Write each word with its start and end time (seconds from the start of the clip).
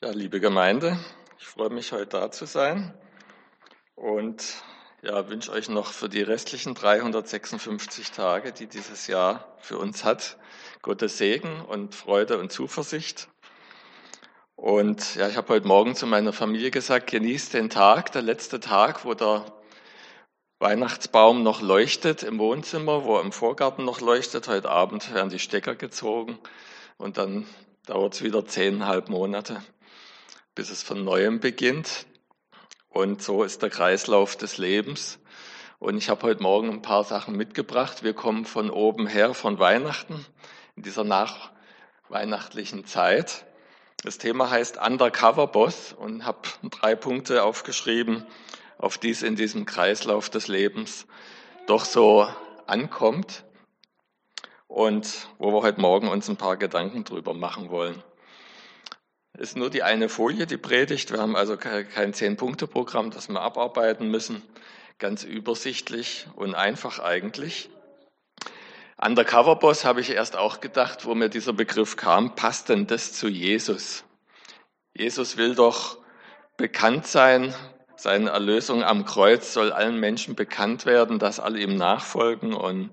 Ja, 0.00 0.10
liebe 0.10 0.38
Gemeinde, 0.38 0.96
ich 1.40 1.46
freue 1.48 1.70
mich 1.70 1.90
heute 1.90 2.06
da 2.06 2.30
zu 2.30 2.46
sein 2.46 2.94
und 3.96 4.62
ja, 5.02 5.28
wünsche 5.28 5.50
euch 5.50 5.68
noch 5.68 5.92
für 5.92 6.08
die 6.08 6.22
restlichen 6.22 6.76
356 6.76 8.12
Tage, 8.12 8.52
die 8.52 8.68
dieses 8.68 9.08
Jahr 9.08 9.56
für 9.58 9.76
uns 9.76 10.04
hat, 10.04 10.36
Gottes 10.82 11.18
Segen 11.18 11.62
und 11.62 11.96
Freude 11.96 12.38
und 12.38 12.52
Zuversicht. 12.52 13.26
Und 14.54 15.16
ja, 15.16 15.26
ich 15.28 15.36
habe 15.36 15.48
heute 15.54 15.66
Morgen 15.66 15.96
zu 15.96 16.06
meiner 16.06 16.32
Familie 16.32 16.70
gesagt, 16.70 17.10
genießt 17.10 17.54
den 17.54 17.68
Tag, 17.68 18.12
der 18.12 18.22
letzte 18.22 18.60
Tag, 18.60 19.04
wo 19.04 19.14
der 19.14 19.46
Weihnachtsbaum 20.60 21.42
noch 21.42 21.60
leuchtet 21.60 22.22
im 22.22 22.38
Wohnzimmer, 22.38 23.02
wo 23.02 23.16
er 23.16 23.22
im 23.22 23.32
Vorgarten 23.32 23.84
noch 23.84 24.00
leuchtet. 24.00 24.46
Heute 24.46 24.70
Abend 24.70 25.12
werden 25.12 25.30
die 25.30 25.40
Stecker 25.40 25.74
gezogen 25.74 26.38
und 26.98 27.18
dann 27.18 27.48
dauert 27.86 28.14
es 28.14 28.22
wieder 28.22 28.46
zehneinhalb 28.46 29.08
Monate 29.08 29.60
bis 30.58 30.70
es 30.70 30.82
von 30.82 31.04
neuem 31.04 31.38
beginnt. 31.38 32.04
Und 32.88 33.22
so 33.22 33.44
ist 33.44 33.62
der 33.62 33.70
Kreislauf 33.70 34.34
des 34.34 34.58
Lebens. 34.58 35.20
Und 35.78 35.96
ich 35.96 36.08
habe 36.08 36.24
heute 36.24 36.42
Morgen 36.42 36.68
ein 36.68 36.82
paar 36.82 37.04
Sachen 37.04 37.36
mitgebracht. 37.36 38.02
Wir 38.02 38.12
kommen 38.12 38.44
von 38.44 38.68
oben 38.68 39.06
her, 39.06 39.34
von 39.34 39.60
Weihnachten, 39.60 40.26
in 40.74 40.82
dieser 40.82 41.04
nachweihnachtlichen 41.04 42.86
Zeit. 42.86 43.46
Das 44.02 44.18
Thema 44.18 44.50
heißt 44.50 44.78
Undercover 44.84 45.46
Boss 45.46 45.92
und 45.92 46.26
habe 46.26 46.40
drei 46.64 46.96
Punkte 46.96 47.44
aufgeschrieben, 47.44 48.26
auf 48.78 48.98
die 48.98 49.10
es 49.10 49.22
in 49.22 49.36
diesem 49.36 49.64
Kreislauf 49.64 50.28
des 50.28 50.48
Lebens 50.48 51.06
doch 51.68 51.84
so 51.84 52.26
ankommt 52.66 53.44
und 54.66 55.28
wo 55.38 55.52
wir 55.52 55.62
heute 55.62 55.80
Morgen 55.80 56.08
uns 56.08 56.28
ein 56.28 56.36
paar 56.36 56.56
Gedanken 56.56 57.04
drüber 57.04 57.32
machen 57.32 57.70
wollen 57.70 58.02
ist 59.38 59.56
nur 59.56 59.70
die 59.70 59.82
eine 59.84 60.08
Folie, 60.08 60.46
die 60.46 60.56
Predigt. 60.56 61.12
Wir 61.12 61.20
haben 61.20 61.36
also 61.36 61.56
kein 61.56 62.12
Zehn-Punkte-Programm, 62.12 63.10
das 63.10 63.28
wir 63.28 63.40
abarbeiten 63.40 64.10
müssen. 64.10 64.42
Ganz 64.98 65.22
übersichtlich 65.22 66.26
und 66.34 66.56
einfach 66.56 66.98
eigentlich. 66.98 67.70
Undercover 69.00 69.54
Boss 69.54 69.84
habe 69.84 70.00
ich 70.00 70.10
erst 70.10 70.36
auch 70.36 70.60
gedacht, 70.60 71.06
wo 71.06 71.14
mir 71.14 71.28
dieser 71.28 71.52
Begriff 71.52 71.94
kam, 71.94 72.34
passt 72.34 72.68
denn 72.68 72.88
das 72.88 73.12
zu 73.12 73.28
Jesus? 73.28 74.02
Jesus 74.92 75.36
will 75.36 75.54
doch 75.54 75.98
bekannt 76.56 77.06
sein, 77.06 77.54
seine 77.94 78.30
Erlösung 78.30 78.82
am 78.82 79.04
Kreuz 79.04 79.52
soll 79.52 79.70
allen 79.70 80.00
Menschen 80.00 80.34
bekannt 80.34 80.84
werden, 80.84 81.20
dass 81.20 81.38
alle 81.38 81.60
ihm 81.60 81.76
nachfolgen 81.76 82.54
und 82.54 82.90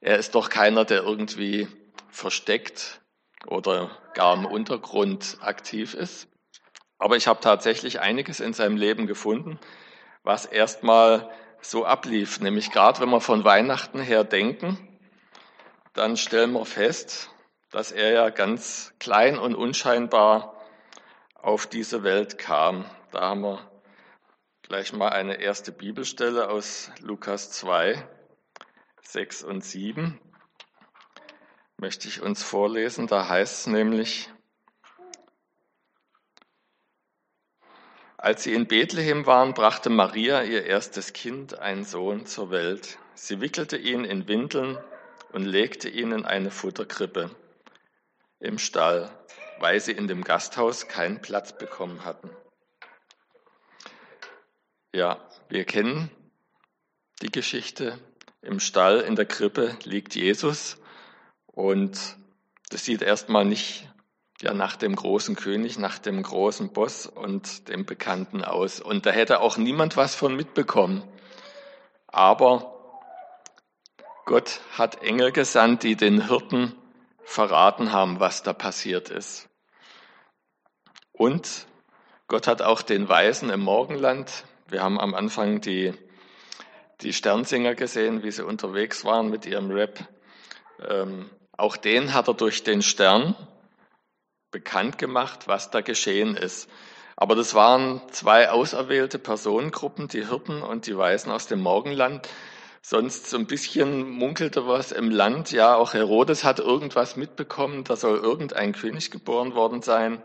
er 0.00 0.18
ist 0.18 0.34
doch 0.34 0.50
keiner, 0.50 0.84
der 0.84 1.02
irgendwie 1.02 1.68
versteckt 2.10 3.00
oder 3.46 3.90
gar 4.14 4.34
im 4.34 4.46
Untergrund 4.46 5.38
aktiv 5.40 5.94
ist. 5.94 6.28
Aber 6.98 7.16
ich 7.16 7.26
habe 7.26 7.40
tatsächlich 7.40 8.00
einiges 8.00 8.40
in 8.40 8.54
seinem 8.54 8.76
Leben 8.76 9.06
gefunden, 9.06 9.58
was 10.22 10.46
erstmal 10.46 11.30
so 11.60 11.84
ablief. 11.84 12.40
Nämlich 12.40 12.70
gerade 12.70 13.00
wenn 13.00 13.10
wir 13.10 13.20
von 13.20 13.44
Weihnachten 13.44 14.00
her 14.00 14.24
denken, 14.24 14.78
dann 15.92 16.16
stellen 16.16 16.52
wir 16.52 16.64
fest, 16.64 17.30
dass 17.70 17.92
er 17.92 18.12
ja 18.12 18.30
ganz 18.30 18.94
klein 18.98 19.38
und 19.38 19.54
unscheinbar 19.54 20.54
auf 21.34 21.66
diese 21.66 22.02
Welt 22.02 22.38
kam. 22.38 22.84
Da 23.10 23.20
haben 23.20 23.42
wir 23.42 23.70
gleich 24.62 24.92
mal 24.92 25.10
eine 25.10 25.40
erste 25.40 25.72
Bibelstelle 25.72 26.48
aus 26.48 26.90
Lukas 27.00 27.50
2, 27.52 28.02
6 29.02 29.44
und 29.44 29.64
7 29.64 30.18
möchte 31.78 32.08
ich 32.08 32.22
uns 32.22 32.42
vorlesen. 32.42 33.06
Da 33.06 33.28
heißt 33.28 33.60
es 33.60 33.66
nämlich, 33.66 34.30
als 38.16 38.42
sie 38.42 38.54
in 38.54 38.66
Bethlehem 38.66 39.26
waren, 39.26 39.54
brachte 39.54 39.90
Maria 39.90 40.42
ihr 40.42 40.64
erstes 40.64 41.12
Kind, 41.12 41.58
einen 41.58 41.84
Sohn, 41.84 42.26
zur 42.26 42.50
Welt. 42.50 42.98
Sie 43.14 43.40
wickelte 43.40 43.76
ihn 43.76 44.04
in 44.04 44.26
Windeln 44.26 44.78
und 45.32 45.44
legte 45.44 45.88
ihn 45.88 46.12
in 46.12 46.24
eine 46.24 46.50
Futterkrippe 46.50 47.30
im 48.40 48.58
Stall, 48.58 49.10
weil 49.58 49.80
sie 49.80 49.92
in 49.92 50.08
dem 50.08 50.24
Gasthaus 50.24 50.88
keinen 50.88 51.20
Platz 51.20 51.56
bekommen 51.56 52.04
hatten. 52.04 52.30
Ja, 54.94 55.28
wir 55.48 55.64
kennen 55.64 56.10
die 57.22 57.30
Geschichte. 57.30 57.98
Im 58.40 58.60
Stall, 58.60 59.00
in 59.00 59.16
der 59.16 59.26
Krippe 59.26 59.76
liegt 59.84 60.14
Jesus 60.14 60.78
und 61.56 62.18
das 62.68 62.84
sieht 62.84 63.00
erstmal 63.00 63.46
nicht 63.46 63.88
ja, 64.42 64.52
nach 64.52 64.76
dem 64.76 64.94
großen 64.94 65.36
König, 65.36 65.78
nach 65.78 65.98
dem 65.98 66.22
großen 66.22 66.70
Boss 66.70 67.06
und 67.06 67.68
dem 67.68 67.86
Bekannten 67.86 68.44
aus. 68.44 68.78
Und 68.78 69.06
da 69.06 69.10
hätte 69.10 69.40
auch 69.40 69.56
niemand 69.56 69.96
was 69.96 70.14
von 70.14 70.36
mitbekommen. 70.36 71.02
Aber 72.08 72.74
Gott 74.26 74.60
hat 74.72 75.02
Engel 75.02 75.32
gesandt, 75.32 75.82
die 75.82 75.96
den 75.96 76.28
Hirten 76.28 76.74
verraten 77.24 77.90
haben, 77.90 78.20
was 78.20 78.42
da 78.42 78.52
passiert 78.52 79.08
ist. 79.08 79.48
Und 81.12 81.66
Gott 82.28 82.46
hat 82.46 82.60
auch 82.60 82.82
den 82.82 83.08
Weisen 83.08 83.48
im 83.48 83.60
Morgenland, 83.60 84.44
wir 84.68 84.82
haben 84.82 85.00
am 85.00 85.14
Anfang 85.14 85.62
die, 85.62 85.94
die 87.00 87.14
Sternsinger 87.14 87.74
gesehen, 87.74 88.22
wie 88.22 88.30
sie 88.30 88.44
unterwegs 88.44 89.06
waren 89.06 89.30
mit 89.30 89.46
ihrem 89.46 89.70
Rap, 89.70 90.06
ähm, 90.86 91.30
auch 91.56 91.76
den 91.76 92.14
hat 92.14 92.28
er 92.28 92.34
durch 92.34 92.64
den 92.64 92.82
Stern 92.82 93.34
bekannt 94.50 94.98
gemacht, 94.98 95.48
was 95.48 95.70
da 95.70 95.80
geschehen 95.80 96.36
ist. 96.36 96.68
Aber 97.16 97.34
das 97.34 97.54
waren 97.54 98.02
zwei 98.10 98.50
auserwählte 98.50 99.18
Personengruppen, 99.18 100.08
die 100.08 100.26
Hirten 100.26 100.62
und 100.62 100.86
die 100.86 100.96
Weisen 100.96 101.32
aus 101.32 101.46
dem 101.46 101.60
Morgenland. 101.60 102.28
Sonst 102.82 103.30
so 103.30 103.38
ein 103.38 103.46
bisschen 103.46 104.08
munkelte 104.10 104.68
was 104.68 104.92
im 104.92 105.10
Land. 105.10 105.50
Ja, 105.50 105.74
auch 105.74 105.94
Herodes 105.94 106.44
hat 106.44 106.58
irgendwas 106.58 107.16
mitbekommen, 107.16 107.84
da 107.84 107.96
soll 107.96 108.18
irgendein 108.18 108.72
König 108.72 109.10
geboren 109.10 109.54
worden 109.54 109.82
sein. 109.82 110.22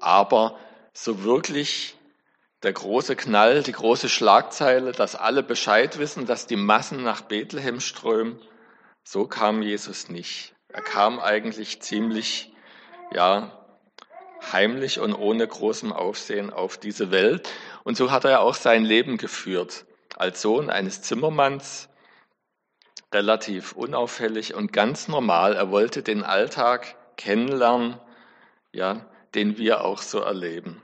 Aber 0.00 0.56
so 0.92 1.24
wirklich 1.24 1.96
der 2.62 2.72
große 2.72 3.16
Knall, 3.16 3.62
die 3.62 3.72
große 3.72 4.08
Schlagzeile, 4.08 4.92
dass 4.92 5.14
alle 5.14 5.42
Bescheid 5.42 5.98
wissen, 5.98 6.26
dass 6.26 6.46
die 6.46 6.56
Massen 6.56 7.02
nach 7.02 7.22
Bethlehem 7.22 7.80
strömen, 7.80 8.40
so 9.10 9.26
kam 9.26 9.62
Jesus 9.62 10.10
nicht. 10.10 10.54
Er 10.68 10.82
kam 10.82 11.18
eigentlich 11.18 11.80
ziemlich, 11.80 12.52
ja, 13.10 13.58
heimlich 14.52 15.00
und 15.00 15.14
ohne 15.14 15.48
großem 15.48 15.94
Aufsehen 15.94 16.52
auf 16.52 16.76
diese 16.76 17.10
Welt. 17.10 17.48
Und 17.84 17.96
so 17.96 18.10
hat 18.10 18.26
er 18.26 18.42
auch 18.42 18.54
sein 18.54 18.84
Leben 18.84 19.16
geführt. 19.16 19.86
Als 20.14 20.42
Sohn 20.42 20.68
eines 20.68 21.00
Zimmermanns, 21.00 21.88
relativ 23.10 23.72
unauffällig 23.72 24.52
und 24.52 24.74
ganz 24.74 25.08
normal. 25.08 25.54
Er 25.56 25.70
wollte 25.70 26.02
den 26.02 26.22
Alltag 26.22 26.94
kennenlernen, 27.16 27.98
ja, 28.72 29.06
den 29.34 29.56
wir 29.56 29.86
auch 29.86 30.02
so 30.02 30.18
erleben. 30.18 30.82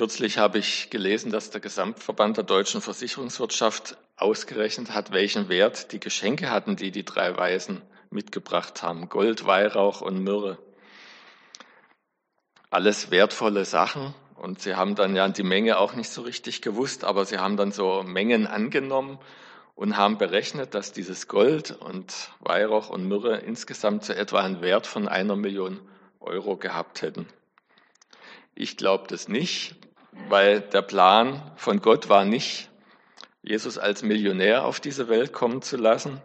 Kürzlich 0.00 0.38
habe 0.38 0.56
ich 0.56 0.88
gelesen, 0.88 1.30
dass 1.30 1.50
der 1.50 1.60
Gesamtverband 1.60 2.38
der 2.38 2.44
deutschen 2.44 2.80
Versicherungswirtschaft 2.80 3.98
ausgerechnet 4.16 4.94
hat, 4.94 5.12
welchen 5.12 5.50
Wert 5.50 5.92
die 5.92 6.00
Geschenke 6.00 6.50
hatten, 6.50 6.74
die 6.74 6.90
die 6.90 7.04
drei 7.04 7.36
Weisen 7.36 7.82
mitgebracht 8.08 8.82
haben. 8.82 9.10
Gold, 9.10 9.44
Weihrauch 9.44 10.00
und 10.00 10.24
Myrrhe. 10.24 10.56
Alles 12.70 13.10
wertvolle 13.10 13.66
Sachen. 13.66 14.14
Und 14.36 14.62
sie 14.62 14.74
haben 14.74 14.94
dann 14.94 15.14
ja 15.14 15.28
die 15.28 15.42
Menge 15.42 15.76
auch 15.76 15.92
nicht 15.92 16.08
so 16.08 16.22
richtig 16.22 16.62
gewusst, 16.62 17.04
aber 17.04 17.26
sie 17.26 17.36
haben 17.36 17.58
dann 17.58 17.70
so 17.70 18.02
Mengen 18.02 18.46
angenommen 18.46 19.18
und 19.74 19.98
haben 19.98 20.16
berechnet, 20.16 20.74
dass 20.74 20.92
dieses 20.92 21.28
Gold 21.28 21.72
und 21.72 22.30
Weihrauch 22.40 22.88
und 22.88 23.06
Myrrhe 23.06 23.36
insgesamt 23.36 24.04
so 24.04 24.14
etwa 24.14 24.40
einen 24.40 24.62
Wert 24.62 24.86
von 24.86 25.08
einer 25.08 25.36
Million 25.36 25.78
Euro 26.20 26.56
gehabt 26.56 27.02
hätten. 27.02 27.26
Ich 28.54 28.78
glaube 28.78 29.06
das 29.06 29.28
nicht, 29.28 29.76
weil 30.12 30.60
der 30.60 30.82
Plan 30.82 31.42
von 31.56 31.80
Gott 31.80 32.08
war 32.08 32.24
nicht, 32.24 32.70
Jesus 33.42 33.78
als 33.78 34.02
Millionär 34.02 34.64
auf 34.64 34.80
diese 34.80 35.08
Welt 35.08 35.32
kommen 35.32 35.62
zu 35.62 35.76
lassen. 35.76 36.20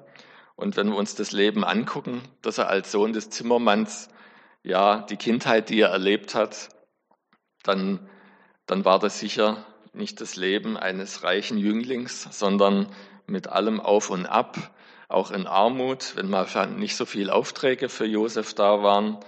Und 0.55 0.77
wenn 0.77 0.89
wir 0.89 0.97
uns 0.97 1.15
das 1.15 1.31
Leben 1.31 1.63
angucken, 1.63 2.21
dass 2.41 2.57
er 2.57 2.69
als 2.69 2.91
Sohn 2.91 3.13
des 3.13 3.29
Zimmermanns, 3.29 4.09
ja, 4.63 5.01
die 5.01 5.17
Kindheit, 5.17 5.69
die 5.69 5.79
er 5.79 5.89
erlebt 5.89 6.35
hat, 6.35 6.69
dann, 7.63 8.09
dann 8.65 8.85
war 8.85 8.99
das 8.99 9.19
sicher 9.19 9.65
nicht 9.93 10.19
das 10.21 10.35
Leben 10.35 10.77
eines 10.77 11.23
reichen 11.23 11.57
Jünglings, 11.57 12.27
sondern 12.31 12.87
mit 13.27 13.47
allem 13.47 13.79
auf 13.79 14.09
und 14.09 14.25
ab, 14.25 14.57
auch 15.07 15.31
in 15.31 15.47
Armut, 15.47 16.15
wenn 16.15 16.29
mal 16.29 16.47
nicht 16.75 16.95
so 16.95 17.05
viele 17.05 17.33
Aufträge 17.33 17.89
für 17.89 18.05
Josef 18.05 18.53
da 18.53 18.83
waren, 18.83 19.19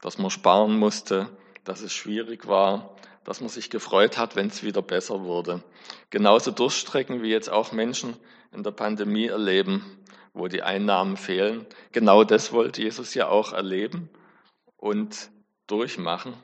dass 0.00 0.18
man 0.18 0.30
sparen 0.30 0.78
musste, 0.78 1.28
dass 1.64 1.80
es 1.80 1.92
schwierig 1.92 2.46
war, 2.46 2.93
dass 3.24 3.40
man 3.40 3.48
sich 3.48 3.70
gefreut 3.70 4.18
hat, 4.18 4.36
wenn 4.36 4.48
es 4.48 4.62
wieder 4.62 4.82
besser 4.82 5.22
wurde. 5.22 5.62
Genauso 6.10 6.50
Durchstrecken 6.50 7.22
wie 7.22 7.30
jetzt 7.30 7.50
auch 7.50 7.72
Menschen 7.72 8.16
in 8.52 8.62
der 8.62 8.70
Pandemie 8.70 9.26
erleben, 9.26 9.98
wo 10.32 10.48
die 10.48 10.62
Einnahmen 10.62 11.16
fehlen. 11.16 11.66
Genau 11.92 12.24
das 12.24 12.52
wollte 12.52 12.82
Jesus 12.82 13.14
ja 13.14 13.28
auch 13.28 13.52
erleben 13.52 14.10
und 14.76 15.30
durchmachen 15.66 16.34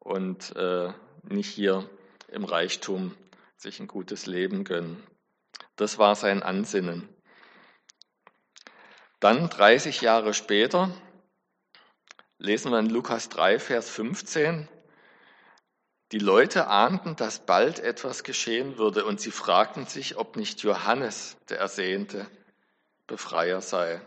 und 0.00 0.54
äh, 0.56 0.92
nicht 1.22 1.50
hier 1.50 1.88
im 2.28 2.44
Reichtum 2.44 3.14
sich 3.56 3.80
ein 3.80 3.86
gutes 3.86 4.26
Leben 4.26 4.64
gönnen. 4.64 5.02
Das 5.76 5.98
war 5.98 6.16
sein 6.16 6.42
Ansinnen. 6.42 7.08
Dann 9.20 9.48
30 9.48 10.00
Jahre 10.00 10.34
später 10.34 10.90
lesen 12.38 12.72
wir 12.72 12.78
in 12.78 12.90
Lukas 12.90 13.28
3, 13.30 13.58
Vers 13.58 13.88
15, 13.88 14.68
die 16.14 16.20
Leute 16.20 16.68
ahnten, 16.68 17.16
dass 17.16 17.40
bald 17.40 17.80
etwas 17.80 18.22
geschehen 18.22 18.78
würde 18.78 19.04
und 19.04 19.20
sie 19.20 19.32
fragten 19.32 19.86
sich, 19.86 20.16
ob 20.16 20.36
nicht 20.36 20.62
Johannes 20.62 21.36
der 21.48 21.58
ersehnte 21.58 22.28
Befreier 23.08 23.60
sei. 23.60 24.00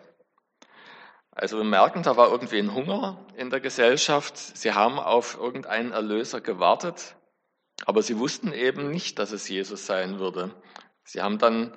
Also 1.31 1.57
wir 1.57 1.65
merken, 1.65 2.03
da 2.03 2.15
war 2.15 2.31
irgendwie 2.31 2.59
ein 2.59 2.73
Hunger 2.73 3.25
in 3.35 3.49
der 3.49 3.59
Gesellschaft. 3.59 4.37
Sie 4.37 4.71
haben 4.71 4.99
auf 4.99 5.35
irgendeinen 5.35 5.91
Erlöser 5.91 6.39
gewartet, 6.39 7.17
aber 7.85 8.01
sie 8.01 8.17
wussten 8.17 8.53
eben 8.53 8.89
nicht, 8.89 9.19
dass 9.19 9.33
es 9.33 9.49
Jesus 9.49 9.85
sein 9.85 10.17
würde. 10.17 10.55
Sie 11.03 11.21
haben 11.21 11.39
dann 11.39 11.75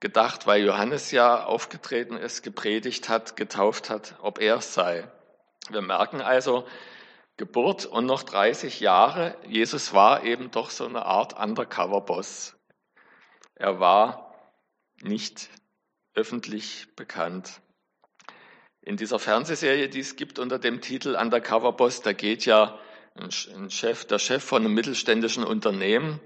gedacht, 0.00 0.48
weil 0.48 0.64
Johannes 0.64 1.12
ja 1.12 1.44
aufgetreten 1.44 2.16
ist, 2.16 2.42
gepredigt 2.42 3.08
hat, 3.08 3.36
getauft 3.36 3.88
hat, 3.88 4.16
ob 4.20 4.40
er 4.40 4.56
es 4.56 4.74
sei. 4.74 5.08
Wir 5.70 5.80
merken 5.80 6.20
also, 6.20 6.66
Geburt 7.36 7.86
und 7.86 8.06
noch 8.06 8.22
30 8.22 8.80
Jahre, 8.80 9.36
Jesus 9.46 9.92
war 9.92 10.22
eben 10.22 10.50
doch 10.50 10.70
so 10.70 10.86
eine 10.86 11.04
Art 11.04 11.38
Undercover-Boss. 11.38 12.56
Er 13.56 13.80
war 13.80 14.34
nicht 15.02 15.48
öffentlich 16.14 16.94
bekannt. 16.94 17.60
In 18.82 18.96
dieser 18.96 19.18
Fernsehserie, 19.18 19.88
die 19.88 20.00
es 20.00 20.16
gibt 20.16 20.38
unter 20.38 20.58
dem 20.58 20.80
Titel 20.80 21.16
Undercover 21.16 21.72
Boss, 21.72 22.02
da 22.02 22.12
geht 22.12 22.44
ja 22.44 22.78
ein 23.16 23.70
Chef, 23.70 24.04
der 24.04 24.18
Chef 24.18 24.44
von 24.44 24.64
einem 24.64 24.74
mittelständischen 24.74 25.44
Unternehmen 25.44 26.20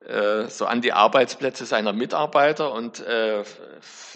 äh, 0.00 0.48
so 0.48 0.66
an 0.66 0.82
die 0.82 0.92
Arbeitsplätze 0.92 1.66
seiner 1.66 1.92
Mitarbeiter 1.92 2.72
und 2.72 3.00
äh, 3.00 3.42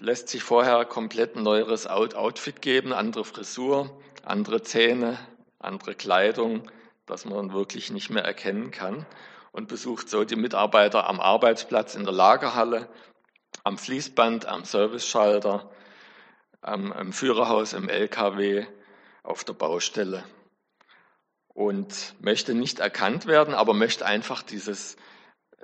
lässt 0.01 0.29
sich 0.29 0.43
vorher 0.43 0.85
komplett 0.85 1.37
ein 1.37 1.43
neueres 1.43 1.87
Outfit 1.87 2.63
geben, 2.63 2.93
andere 2.93 3.25
Frisur, 3.25 4.01
andere 4.23 4.63
Zähne, 4.63 5.19
andere 5.61 5.95
Kleidung, 5.95 6.71
dass 7.07 7.25
man 7.25 7.53
wirklich 7.53 7.91
nicht 7.91 8.11
mehr 8.11 8.25
erkennen 8.25 8.71
kann 8.71 9.07
und 9.53 9.69
besucht 9.69 10.09
so 10.09 10.25
die 10.25 10.37
Mitarbeiter 10.37 11.09
am 11.09 11.21
Arbeitsplatz, 11.21 11.95
in 11.95 12.05
der 12.05 12.13
Lagerhalle, 12.13 12.89
am 13.65 13.79
Fließband, 13.79 14.47
am 14.47 14.65
Serviceschalter, 14.65 15.71
am, 16.61 16.93
am 16.93 17.13
Führerhaus, 17.13 17.73
im 17.73 17.89
LKW, 17.89 18.67
auf 19.23 19.45
der 19.45 19.53
Baustelle 19.53 20.25
und 21.55 22.15
möchte 22.21 22.55
nicht 22.55 22.79
erkannt 22.79 23.27
werden, 23.27 23.55
aber 23.55 23.75
möchte 23.75 24.07
einfach 24.07 24.43
dieses, 24.43 24.97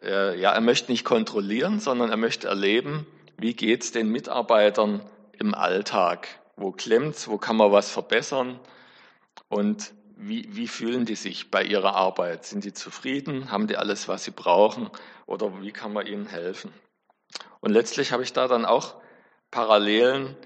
äh, 0.02 0.38
ja, 0.38 0.52
er 0.52 0.60
möchte 0.60 0.90
nicht 0.92 1.04
kontrollieren, 1.04 1.80
sondern 1.80 2.10
er 2.10 2.16
möchte 2.16 2.48
erleben, 2.48 3.06
wie 3.38 3.54
geht's 3.54 3.92
den 3.92 4.10
Mitarbeitern 4.10 5.00
im 5.32 5.54
Alltag? 5.54 6.28
Wo 6.56 6.72
klemmt's? 6.72 7.28
Wo 7.28 7.38
kann 7.38 7.56
man 7.56 7.72
was 7.72 7.90
verbessern? 7.90 8.58
Und 9.48 9.94
wie, 10.16 10.48
wie 10.56 10.68
fühlen 10.68 11.04
die 11.04 11.14
sich 11.14 11.50
bei 11.50 11.62
ihrer 11.62 11.94
Arbeit? 11.94 12.44
Sind 12.44 12.64
die 12.64 12.72
zufrieden? 12.72 13.50
Haben 13.50 13.66
die 13.66 13.76
alles, 13.76 14.08
was 14.08 14.24
sie 14.24 14.30
brauchen? 14.30 14.90
Oder 15.26 15.62
wie 15.62 15.72
kann 15.72 15.92
man 15.92 16.06
ihnen 16.06 16.26
helfen? 16.26 16.72
Und 17.60 17.72
letztlich 17.72 18.12
habe 18.12 18.22
ich 18.22 18.32
da 18.32 18.48
dann 18.48 18.64
auch 18.64 18.96
Parallelen 19.50 20.36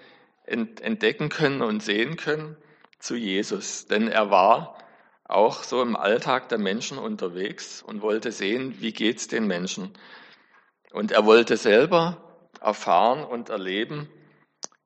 entdecken 0.45 1.29
können 1.29 1.63
und 1.63 1.83
sehen 1.83 2.17
können 2.17 2.57
zu 2.99 3.15
Jesus. 3.15 3.87
Denn 3.87 4.09
er 4.09 4.31
war 4.31 4.77
auch 5.25 5.63
so 5.63 5.81
im 5.81 5.97
Alltag 5.97 6.49
der 6.49 6.59
Menschen 6.59 6.99
unterwegs 6.99 7.83
und 7.83 8.03
wollte 8.03 8.33
sehen, 8.33 8.81
wie 8.81 8.93
geht's 8.93 9.29
den 9.29 9.47
Menschen. 9.47 9.93
Und 10.93 11.13
er 11.13 11.25
wollte 11.25 11.57
selber 11.57 12.17
erfahren 12.61 13.25
und 13.25 13.49
erleben, 13.49 14.11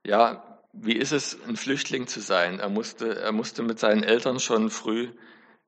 ja, 0.04 0.53
wie 0.76 0.96
ist 0.96 1.12
es, 1.12 1.38
ein 1.46 1.56
Flüchtling 1.56 2.06
zu 2.06 2.20
sein? 2.20 2.60
Er 2.60 2.68
musste, 2.68 3.20
er 3.20 3.32
musste 3.32 3.62
mit 3.62 3.78
seinen 3.78 4.02
Eltern 4.02 4.40
schon 4.40 4.70
früh 4.70 5.10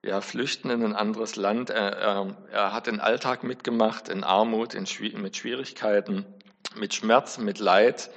ja, 0.06 0.20
flüchten 0.20 0.70
in 0.70 0.84
ein 0.84 0.94
anderes 0.94 1.36
Land. 1.36 1.70
Er, 1.70 1.92
er, 1.96 2.36
er 2.50 2.72
hat 2.72 2.86
den 2.86 3.00
Alltag 3.00 3.42
mitgemacht 3.42 4.08
in 4.08 4.24
Armut, 4.24 4.74
in, 4.74 4.86
mit 5.20 5.36
Schwierigkeiten, 5.36 6.24
mit 6.76 6.94
Schmerz, 6.94 7.38
mit 7.38 7.58
Leid. 7.58 8.10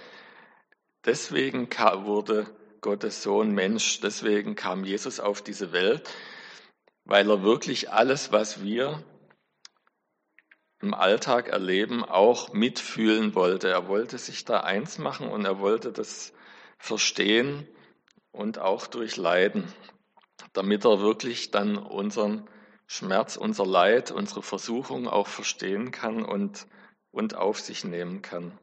Deswegen 1.06 1.70
wurde 1.70 2.48
Gottes 2.82 3.24
Sohn 3.24 3.52
Mensch, 3.52 4.00
deswegen 4.02 4.56
kam 4.56 4.84
Jesus 4.84 5.20
auf 5.20 5.42
diese 5.42 5.72
Welt, 5.72 6.10
weil 7.06 7.30
er 7.30 7.44
wirklich 7.44 7.92
alles, 7.92 8.32
was 8.32 8.64
wir 8.64 9.04
im 10.82 10.94
Alltag 10.94 11.50
erleben, 11.50 12.06
auch 12.06 12.54
mitfühlen 12.54 13.36
wollte. 13.36 13.70
Er 13.70 13.88
wollte 13.88 14.18
sich 14.18 14.46
da 14.46 14.62
eins 14.62 14.98
machen 14.98 15.28
und 15.28 15.44
er 15.44 15.60
wollte 15.60 15.92
das 15.92 16.34
verstehen 16.80 17.68
und 18.32 18.58
auch 18.58 18.88
durchleiden, 18.88 19.72
damit 20.54 20.86
er 20.86 21.02
wirklich 21.02 21.52
dann 21.52 21.78
unseren 21.78 22.50
Schmerz, 22.88 23.38
unser 23.38 23.68
Leid, 23.68 24.10
unsere 24.10 24.42
Versuchung 24.42 25.08
auch 25.08 25.28
verstehen 25.28 25.92
kann 25.92 26.26
und, 26.26 26.66
und 27.12 27.36
auf 27.36 27.60
sich 27.60 27.84
nehmen 27.84 28.24
kann. 28.24 28.58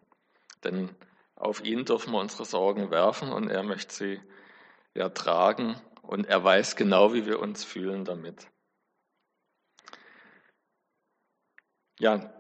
Denn 0.65 0.91
auf 1.37 1.63
ihn 1.63 1.85
dürfen 1.85 2.13
wir 2.13 2.19
unsere 2.19 2.45
Sorgen 2.45 2.91
werfen 2.91 3.31
und 3.31 3.49
er 3.49 3.63
möchte 3.63 3.95
sie 3.95 4.21
ja 4.95 5.11
tragen 5.11 5.81
und 6.03 6.27
er 6.27 6.43
weiß 6.43 6.75
genau, 6.75 7.13
wie 7.13 7.27
wir 7.27 7.39
uns 7.39 7.63
fühlen 7.63 8.05
damit. 8.05 8.49
Ja, 11.99 12.33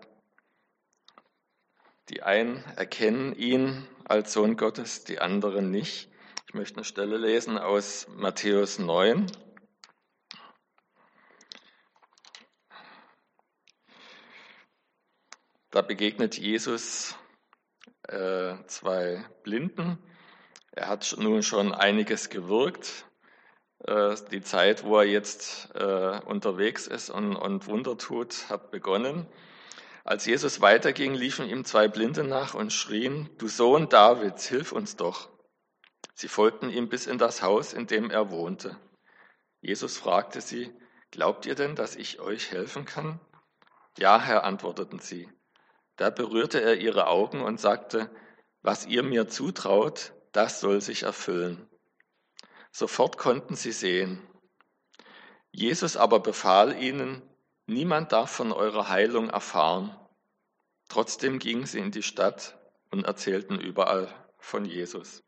die 2.08 2.22
einen 2.22 2.64
erkennen 2.76 3.34
ihn 3.34 3.87
als 4.08 4.32
Sohn 4.32 4.56
Gottes, 4.56 5.03
die 5.05 5.19
anderen 5.19 5.70
nicht. 5.70 6.08
Ich 6.47 6.55
möchte 6.55 6.76
eine 6.76 6.85
Stelle 6.85 7.17
lesen 7.17 7.58
aus 7.58 8.06
Matthäus 8.08 8.79
9. 8.79 9.26
Da 15.70 15.82
begegnet 15.82 16.38
Jesus 16.38 17.17
äh, 18.05 18.55
zwei 18.67 19.25
Blinden. 19.43 19.99
Er 20.70 20.88
hat 20.88 21.17
nun 21.19 21.43
schon 21.43 21.75
einiges 21.75 22.31
gewirkt. 22.31 23.06
Äh, 23.81 24.14
die 24.31 24.41
Zeit, 24.41 24.85
wo 24.85 24.99
er 24.99 25.05
jetzt 25.05 25.75
äh, 25.75 26.20
unterwegs 26.25 26.86
ist 26.86 27.10
und, 27.10 27.34
und 27.34 27.67
Wunder 27.67 27.98
tut, 27.98 28.48
hat 28.48 28.70
begonnen. 28.70 29.27
Als 30.06 30.25
Jesus 30.25 30.60
weiterging, 30.60 31.15
liefen 31.15 31.48
ihm 31.48 31.65
zwei 31.65 31.89
Blinde 31.89 32.22
nach 32.22 32.55
und 32.55 32.72
schrien, 32.72 33.29
Du 33.39 33.48
Sohn 33.48 33.89
Davids, 33.89 34.46
hilf 34.46 34.70
uns 34.70 34.94
doch. 34.94 35.29
Sie 36.15 36.29
folgten 36.29 36.70
ihm 36.70 36.89
bis 36.89 37.08
in 37.08 37.19
das 37.19 37.43
Haus, 37.43 37.72
in 37.72 37.89
dem 37.89 38.08
er 38.13 38.31
wohnte. 38.31 38.79
Jesus 39.60 39.98
fragte 39.98 40.41
sie, 40.41 40.72
Glaubt 41.10 41.44
ihr 41.44 41.56
denn, 41.56 41.75
dass 41.75 41.96
ich 41.96 42.20
euch 42.20 42.53
helfen 42.53 42.84
kann? 42.84 43.19
Ja, 43.98 44.20
Herr, 44.20 44.44
antworteten 44.44 45.01
sie. 45.01 45.29
Da 45.96 46.10
berührte 46.10 46.60
er 46.60 46.77
ihre 46.77 47.08
Augen 47.08 47.41
und 47.41 47.60
sagte, 47.60 48.08
Was 48.63 48.86
ihr 48.86 49.03
mir 49.03 49.27
zutraut, 49.27 50.13
das 50.31 50.60
soll 50.60 50.81
sich 50.81 51.03
erfüllen. 51.03 51.69
Sofort 52.70 53.19
konnten 53.19 53.56
sie 53.56 53.72
sehen. 53.72 54.22
Jesus 55.51 55.96
aber 55.96 56.20
befahl 56.20 56.81
ihnen, 56.81 57.29
Niemand 57.67 58.13
darf 58.13 58.31
von 58.31 58.53
eurer 58.53 58.89
Heilung 58.89 59.29
erfahren. 59.29 59.94
Trotzdem 60.89 61.41
gingen 61.41 61.67
sie 61.67 61.81
in 61.81 61.91
die 61.91 62.05
Stadt 62.05 62.56
und 62.93 63.05
erzählten 63.05 63.58
überall 63.58 64.08
von 64.39 64.65
Jesus. 64.65 65.25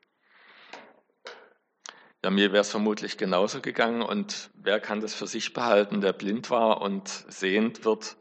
Ja, 2.22 2.30
mir 2.30 2.52
wäre 2.52 2.60
es 2.60 2.70
vermutlich 2.70 3.16
genauso 3.16 3.60
gegangen 3.60 4.02
und 4.02 4.50
wer 4.54 4.78
kann 4.80 5.00
das 5.00 5.14
für 5.14 5.26
sich 5.26 5.52
behalten, 5.52 6.00
der 6.00 6.12
blind 6.12 6.50
war 6.50 6.80
und 6.80 7.08
sehend 7.28 7.84
wird? 7.84 8.16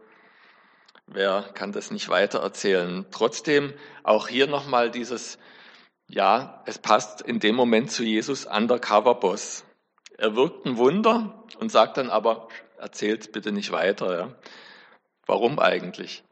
Wer 1.06 1.44
kann 1.54 1.72
das 1.72 1.92
nicht 1.92 2.10
weiter 2.10 2.40
erzählen? 2.40 3.06
Trotzdem 3.12 3.74
auch 4.04 4.28
hier 4.28 4.48
nochmal 4.48 4.90
dieses, 4.92 5.38
ja, 6.08 6.64
es 6.66 6.80
passt 6.80 7.22
in 7.22 7.40
dem 7.40 7.56
Moment 7.56 7.92
zu 7.92 8.04
Jesus 8.04 8.46
Undercover 8.46 9.16
Boss. 9.16 9.64
Er 10.18 10.36
wirkt 10.36 10.66
ein 10.66 10.78
Wunder 10.78 11.46
und 11.60 11.72
sagt 11.72 11.98
dann 11.98 12.10
aber, 12.10 12.50
erzählt 12.78 13.32
bitte 13.32 13.52
nicht 13.52 13.72
weiter. 13.72 14.18
Ja. 14.18 14.36
Warum 15.26 15.60
eigentlich? 15.60 16.24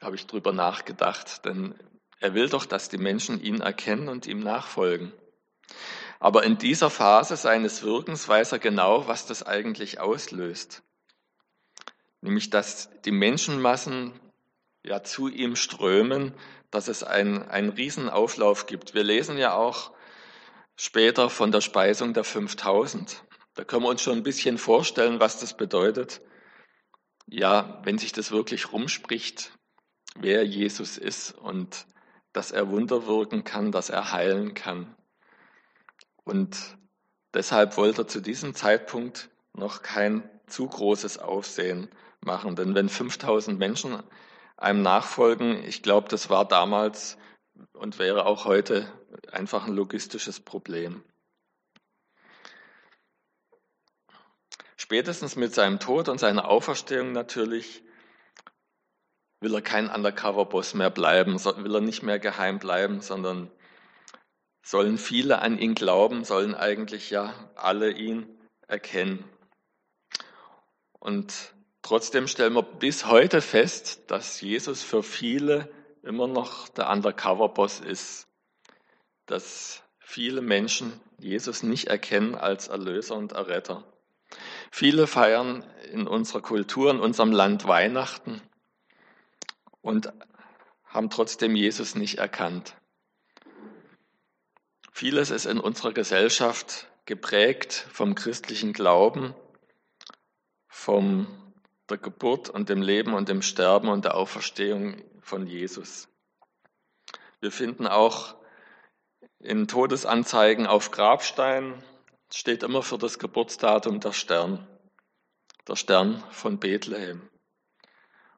Habe 0.00 0.16
ich 0.16 0.26
drüber 0.26 0.52
nachgedacht, 0.52 1.44
denn 1.44 1.74
er 2.20 2.34
will 2.34 2.48
doch, 2.48 2.66
dass 2.66 2.88
die 2.88 2.98
Menschen 2.98 3.42
ihn 3.42 3.60
erkennen 3.60 4.08
und 4.08 4.26
ihm 4.26 4.40
nachfolgen. 4.40 5.12
Aber 6.18 6.44
in 6.44 6.58
dieser 6.58 6.90
Phase 6.90 7.36
seines 7.36 7.82
Wirkens 7.82 8.28
weiß 8.28 8.52
er 8.52 8.58
genau, 8.58 9.06
was 9.06 9.26
das 9.26 9.42
eigentlich 9.42 10.00
auslöst. 10.00 10.82
Nämlich, 12.20 12.50
dass 12.50 12.88
die 13.04 13.12
Menschenmassen 13.12 14.18
ja 14.82 15.02
zu 15.02 15.28
ihm 15.28 15.56
strömen, 15.56 16.32
dass 16.70 16.88
es 16.88 17.02
einen, 17.02 17.42
einen 17.42 17.70
Riesenauflauf 17.70 18.66
gibt. 18.66 18.94
Wir 18.94 19.04
lesen 19.04 19.36
ja 19.36 19.54
auch 19.54 19.92
später 20.76 21.30
von 21.30 21.52
der 21.52 21.60
Speisung 21.60 22.14
der 22.14 22.24
5000. 22.24 23.22
Da 23.56 23.64
können 23.64 23.82
wir 23.82 23.88
uns 23.88 24.02
schon 24.02 24.18
ein 24.18 24.22
bisschen 24.22 24.58
vorstellen, 24.58 25.18
was 25.18 25.40
das 25.40 25.56
bedeutet. 25.56 26.20
Ja, 27.26 27.80
wenn 27.84 27.98
sich 27.98 28.12
das 28.12 28.30
wirklich 28.30 28.72
rumspricht, 28.72 29.50
wer 30.14 30.44
Jesus 30.44 30.98
ist 30.98 31.32
und 31.32 31.86
dass 32.32 32.52
er 32.52 32.68
Wunder 32.70 33.06
wirken 33.06 33.44
kann, 33.44 33.72
dass 33.72 33.88
er 33.88 34.12
heilen 34.12 34.52
kann. 34.54 34.94
Und 36.22 36.76
deshalb 37.32 37.78
wollte 37.78 38.02
er 38.02 38.08
zu 38.08 38.20
diesem 38.20 38.54
Zeitpunkt 38.54 39.30
noch 39.54 39.82
kein 39.82 40.28
zu 40.46 40.68
großes 40.68 41.18
Aufsehen 41.18 41.88
machen. 42.20 42.56
Denn 42.56 42.74
wenn 42.74 42.90
5000 42.90 43.58
Menschen 43.58 44.02
einem 44.58 44.82
nachfolgen, 44.82 45.64
ich 45.64 45.82
glaube, 45.82 46.08
das 46.08 46.28
war 46.28 46.46
damals 46.46 47.16
und 47.72 47.98
wäre 47.98 48.26
auch 48.26 48.44
heute 48.44 48.92
einfach 49.32 49.66
ein 49.66 49.74
logistisches 49.74 50.40
Problem. 50.40 51.02
Spätestens 54.76 55.36
mit 55.36 55.54
seinem 55.54 55.80
Tod 55.80 56.08
und 56.08 56.18
seiner 56.18 56.48
Auferstehung 56.48 57.12
natürlich 57.12 57.82
will 59.40 59.54
er 59.54 59.62
kein 59.62 59.88
Undercover-Boss 59.88 60.74
mehr 60.74 60.90
bleiben, 60.90 61.42
will 61.44 61.74
er 61.74 61.80
nicht 61.80 62.02
mehr 62.02 62.18
geheim 62.18 62.58
bleiben, 62.58 63.00
sondern 63.00 63.50
sollen 64.62 64.98
viele 64.98 65.40
an 65.40 65.58
ihn 65.58 65.74
glauben, 65.74 66.24
sollen 66.24 66.54
eigentlich 66.54 67.10
ja 67.10 67.32
alle 67.54 67.90
ihn 67.90 68.38
erkennen. 68.66 69.24
Und 70.98 71.54
trotzdem 71.82 72.26
stellen 72.26 72.54
wir 72.54 72.62
bis 72.62 73.06
heute 73.06 73.40
fest, 73.40 74.10
dass 74.10 74.40
Jesus 74.40 74.82
für 74.82 75.02
viele 75.02 75.70
immer 76.02 76.26
noch 76.26 76.68
der 76.68 76.90
Undercover-Boss 76.90 77.80
ist, 77.80 78.28
dass 79.26 79.82
viele 79.98 80.40
Menschen 80.40 81.00
Jesus 81.18 81.62
nicht 81.62 81.86
erkennen 81.86 82.34
als 82.34 82.68
Erlöser 82.68 83.16
und 83.16 83.32
Erretter. 83.32 83.84
Viele 84.70 85.06
feiern 85.06 85.64
in 85.92 86.06
unserer 86.06 86.40
Kultur, 86.40 86.90
in 86.90 87.00
unserem 87.00 87.32
Land 87.32 87.66
Weihnachten 87.66 88.42
und 89.80 90.12
haben 90.86 91.10
trotzdem 91.10 91.54
Jesus 91.54 91.94
nicht 91.94 92.18
erkannt. 92.18 92.76
Vieles 94.92 95.30
ist 95.30 95.46
in 95.46 95.60
unserer 95.60 95.92
Gesellschaft 95.92 96.88
geprägt 97.04 97.86
vom 97.92 98.14
christlichen 98.14 98.72
Glauben, 98.72 99.34
von 100.68 101.26
der 101.88 101.98
Geburt 101.98 102.48
und 102.48 102.68
dem 102.68 102.82
Leben 102.82 103.14
und 103.14 103.28
dem 103.28 103.42
Sterben 103.42 103.88
und 103.88 104.04
der 104.04 104.16
Auferstehung 104.16 105.02
von 105.20 105.46
Jesus. 105.46 106.08
Wir 107.40 107.52
finden 107.52 107.86
auch 107.86 108.36
in 109.38 109.68
Todesanzeigen 109.68 110.66
auf 110.66 110.90
Grabsteinen 110.90 111.82
steht 112.32 112.62
immer 112.62 112.82
für 112.82 112.98
das 112.98 113.18
Geburtsdatum 113.18 114.00
der 114.00 114.12
Stern, 114.12 114.66
der 115.68 115.76
Stern 115.76 116.22
von 116.30 116.58
Bethlehem. 116.58 117.28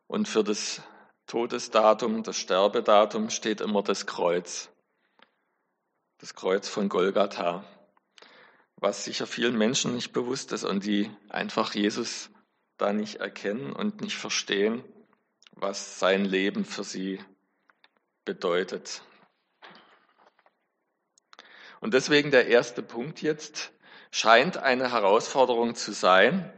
Und 0.07 0.29
für 0.29 0.45
das 0.45 0.83
Todesdatum, 1.27 2.23
das 2.23 2.39
Sterbedatum 2.39 3.31
steht 3.31 3.61
immer 3.61 3.83
das 3.83 4.07
Kreuz, 4.07 4.71
das 6.19 6.35
Kreuz 6.35 6.69
von 6.69 6.89
Golgatha, 6.89 7.65
was 8.77 9.05
sicher 9.05 9.27
vielen 9.27 9.57
Menschen 9.57 9.95
nicht 9.95 10.13
bewusst 10.13 10.53
ist 10.53 10.65
und 10.65 10.85
die 10.85 11.11
einfach 11.29 11.75
Jesus 11.75 12.31
da 12.79 12.93
nicht 12.93 13.17
erkennen 13.17 13.73
und 13.73 14.01
nicht 14.01 14.17
verstehen, 14.17 14.85
was 15.53 15.99
sein 15.99 16.25
Leben 16.25 16.65
für 16.65 16.85
sie 16.85 17.21
bedeutet. 18.25 19.03
Und 21.81 21.95
deswegen 21.95 22.31
der 22.31 22.49
erste 22.49 22.83
Punkt 22.83 23.21
jetzt 23.21 23.73
scheint 24.11 24.57
eine 24.57 24.93
Herausforderung 24.93 25.75
zu 25.75 25.93
sein. 25.93 26.53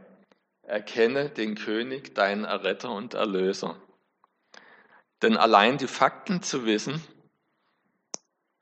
Erkenne 0.63 1.29
den 1.29 1.55
König, 1.55 2.15
deinen 2.15 2.45
Erretter 2.45 2.91
und 2.91 3.13
Erlöser. 3.13 3.75
Denn 5.21 5.37
allein 5.37 5.77
die 5.77 5.87
Fakten 5.87 6.41
zu 6.41 6.65
wissen, 6.65 7.03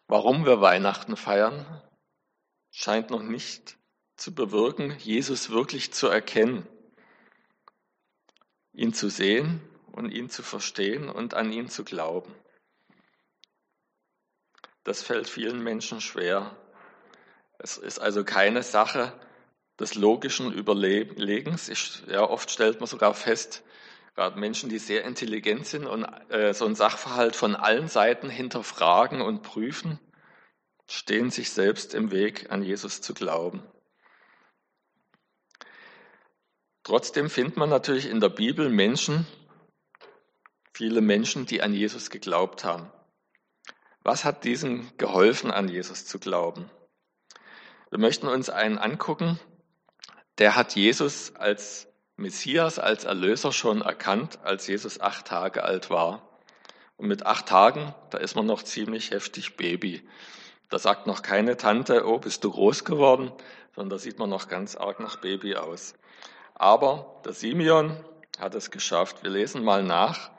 warum 0.08 0.46
wir 0.46 0.60
Weihnachten 0.60 1.16
feiern, 1.16 1.82
scheint 2.72 3.10
noch 3.10 3.22
nicht 3.22 3.78
zu 4.16 4.34
bewirken, 4.34 4.98
Jesus 5.00 5.50
wirklich 5.50 5.94
zu 5.94 6.08
erkennen, 6.08 6.68
ihn 8.74 8.94
zu 8.94 9.10
sehen 9.10 9.62
und 9.92 10.12
ihn 10.12 10.30
zu 10.30 10.44
verstehen 10.44 11.10
und 11.10 11.34
an 11.34 11.52
ihn 11.52 11.70
zu 11.70 11.84
glauben. 11.84 12.34
Das 14.84 15.04
fällt 15.04 15.30
vielen 15.30 15.64
Menschen 15.64 16.02
schwer. 16.02 16.56
Es 17.60 17.78
ist 17.78 18.00
also 18.00 18.24
keine 18.24 18.64
Sache 18.64 19.14
des 19.80 19.96
logischen 19.96 20.52
Überlegens. 20.52 21.70
Ich, 21.70 22.04
ja, 22.08 22.24
oft 22.24 22.50
stellt 22.50 22.80
man 22.80 22.88
sogar 22.88 23.14
fest, 23.14 23.64
Gerade 24.20 24.38
Menschen, 24.38 24.70
die 24.70 24.80
sehr 24.80 25.06
intelligent 25.06 25.66
sind 25.66 25.88
und 25.88 26.04
äh, 26.30 26.54
so 26.54 26.66
ein 26.66 26.76
Sachverhalt 26.76 27.38
von 27.38 27.56
allen 27.56 27.88
Seiten 27.88 28.30
hinterfragen 28.30 29.22
und 29.22 29.44
prüfen, 29.44 29.98
stehen 30.90 31.32
sich 31.32 31.52
selbst 31.52 31.94
im 31.94 32.12
Weg, 32.12 32.52
an 32.52 32.62
Jesus 32.62 33.00
zu 33.00 33.14
glauben. 33.14 33.64
Trotzdem 36.84 37.30
findet 37.30 37.56
man 37.56 37.70
natürlich 37.70 38.08
in 38.08 38.20
der 38.20 38.28
Bibel 38.28 38.68
Menschen, 38.68 39.26
viele 40.74 41.00
Menschen, 41.00 41.46
die 41.46 41.62
an 41.62 41.74
Jesus 41.74 42.10
geglaubt 42.10 42.66
haben. 42.66 42.92
Was 44.02 44.26
hat 44.26 44.44
diesen 44.44 44.92
geholfen, 44.98 45.50
an 45.50 45.70
Jesus 45.70 46.06
zu 46.06 46.20
glauben? 46.20 46.70
Wir 47.90 48.00
möchten 48.00 48.28
uns 48.28 48.50
einen 48.50 48.78
angucken, 48.78 49.40
der 50.38 50.56
hat 50.56 50.76
Jesus 50.76 51.36
als 51.36 51.88
Messias 52.18 52.78
als 52.78 53.06
Erlöser 53.06 53.52
schon 53.52 53.82
erkannt, 53.82 54.40
als 54.44 54.68
Jesus 54.68 55.00
acht 55.00 55.26
Tage 55.26 55.64
alt 55.64 55.90
war. 55.90 56.38
Und 56.98 57.08
mit 57.08 57.26
acht 57.26 57.48
Tagen, 57.48 57.96
da 58.10 58.18
ist 58.18 58.36
man 58.36 58.46
noch 58.46 58.62
ziemlich 58.62 59.12
heftig 59.12 59.56
Baby. 59.56 60.08
Da 60.70 60.78
sagt 60.78 61.08
noch 61.08 61.22
keine 61.22 61.58
Tante, 61.58 62.06
oh, 62.06 62.20
bist 62.20 62.44
du 62.44 62.52
groß 62.52 62.84
geworden, 62.84 63.32
sondern 63.74 63.90
da 63.90 63.98
sieht 63.98 64.20
man 64.20 64.30
noch 64.30 64.50
ganz 64.50 64.76
arg 64.76 65.00
nach 65.00 65.16
Baby 65.16 65.56
aus. 65.56 65.96
Aber 66.54 67.22
der 67.26 67.34
Simeon 67.34 67.98
hat 68.38 68.54
es 68.54 68.70
geschafft. 68.70 69.24
Wir 69.24 69.32
lesen 69.32 69.64
mal 69.64 69.82
nach 69.82 70.30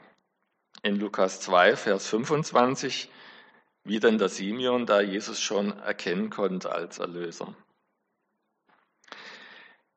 in 0.83 0.97
Lukas 0.97 1.41
2, 1.41 1.77
Vers 1.77 2.07
25, 2.07 3.11
wie 3.85 4.01
denn 4.01 4.19
der 4.19 4.29
Simeon 4.29 4.87
da 4.87 5.01
Jesus 5.01 5.41
schon 5.41 5.79
erkennen 5.79 6.31
konnte 6.31 6.73
als 6.73 6.99
Erlöser. 6.99 7.55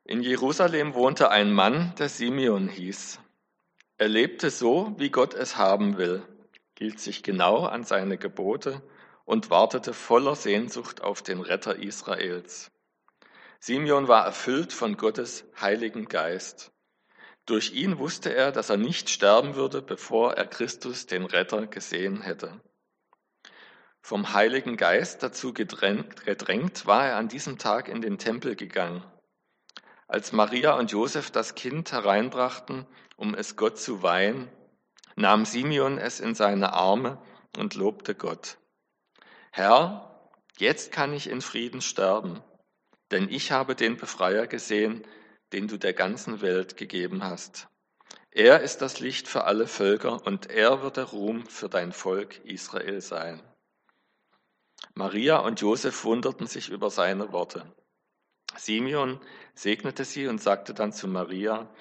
In 0.06 0.22
Jerusalem 0.22 0.94
wohnte 0.96 1.30
ein 1.30 1.54
Mann, 1.54 1.94
der 1.98 2.10
Simeon 2.10 2.68
hieß. 2.68 3.20
Er 3.98 4.10
lebte 4.10 4.50
so, 4.50 4.94
wie 4.98 5.10
Gott 5.10 5.34
es 5.34 5.58
haben 5.58 5.98
will, 5.98 6.24
hielt 6.78 7.00
sich 7.00 7.24
genau 7.24 7.66
an 7.66 7.84
seine 7.84 8.18
Gebote 8.18 8.82
und 9.26 9.50
wartete 9.50 9.94
voller 9.94 10.36
Sehnsucht 10.36 11.02
auf 11.02 11.22
den 11.22 11.40
Retter 11.40 11.78
Israels. 11.78 12.72
Simeon 13.60 14.10
war 14.10 14.26
erfüllt 14.26 14.74
von 14.74 14.98
Gottes 14.98 15.46
heiligen 15.62 16.10
Geist. 16.10 16.74
Durch 17.46 17.72
ihn 17.72 17.98
wusste 17.98 18.34
er, 18.34 18.52
dass 18.52 18.70
er 18.70 18.78
nicht 18.78 19.10
sterben 19.10 19.56
würde, 19.56 19.82
bevor 19.82 20.34
er 20.34 20.48
Christus, 20.48 21.06
den 21.06 21.26
Retter, 21.26 21.68
gesehen 21.68 22.22
hätte. 22.22 22.60
Vom 24.06 24.34
Heiligen 24.34 24.76
Geist 24.76 25.24
dazu 25.24 25.54
gedrängt, 25.54 26.86
war 26.86 27.08
er 27.08 27.16
an 27.16 27.30
diesem 27.30 27.58
Tag 27.58 27.88
in 27.88 28.02
den 28.02 28.18
Tempel 28.18 28.58
gegangen. 28.58 29.02
Als 30.10 30.34
Maria 30.34 30.78
und 30.78 30.92
Josef 30.92 31.32
das 31.32 31.56
Kind 31.56 31.94
hereinbrachten, 31.94 32.86
um 33.16 33.34
es 33.34 33.56
Gott 33.56 33.80
zu 33.80 34.04
weihen, 34.04 34.50
nahm 35.16 35.46
Simeon 35.46 35.98
es 35.98 36.20
in 36.20 36.36
seine 36.36 36.74
Arme 36.74 37.18
und 37.58 37.76
lobte 37.76 38.14
Gott. 38.14 38.58
Herr, 39.52 40.30
jetzt 40.58 40.92
kann 40.92 41.14
ich 41.14 41.30
in 41.30 41.40
Frieden 41.40 41.80
sterben, 41.80 42.42
denn 43.10 43.30
ich 43.30 43.54
habe 43.54 43.74
den 43.74 43.96
Befreier 43.96 44.48
gesehen, 44.48 45.08
den 45.54 45.70
du 45.70 45.78
der 45.78 45.94
ganzen 45.94 46.42
Welt 46.42 46.76
gegeben 46.76 47.24
hast. 47.24 47.70
Er 48.32 48.60
ist 48.60 48.82
das 48.82 49.00
Licht 49.00 49.30
für 49.30 49.46
alle 49.46 49.66
Völker 49.66 50.26
und 50.26 50.50
er 50.50 50.82
wird 50.82 50.98
der 50.98 51.06
Ruhm 51.06 51.46
für 51.46 51.70
dein 51.70 51.94
Volk 51.94 52.44
Israel 52.44 53.00
sein. 53.00 53.42
Maria 54.96 55.38
und 55.38 55.60
Josef 55.60 56.04
wunderten 56.04 56.46
sich 56.48 56.70
über 56.70 56.90
seine 56.90 57.32
Worte. 57.32 57.66
Simeon 58.56 59.20
segnete 59.56 60.06
sie 60.06 60.28
und 60.28 60.42
sagte 60.42 60.74
dann 60.74 60.94
zu 60.94 61.08
Maria, 61.08 61.74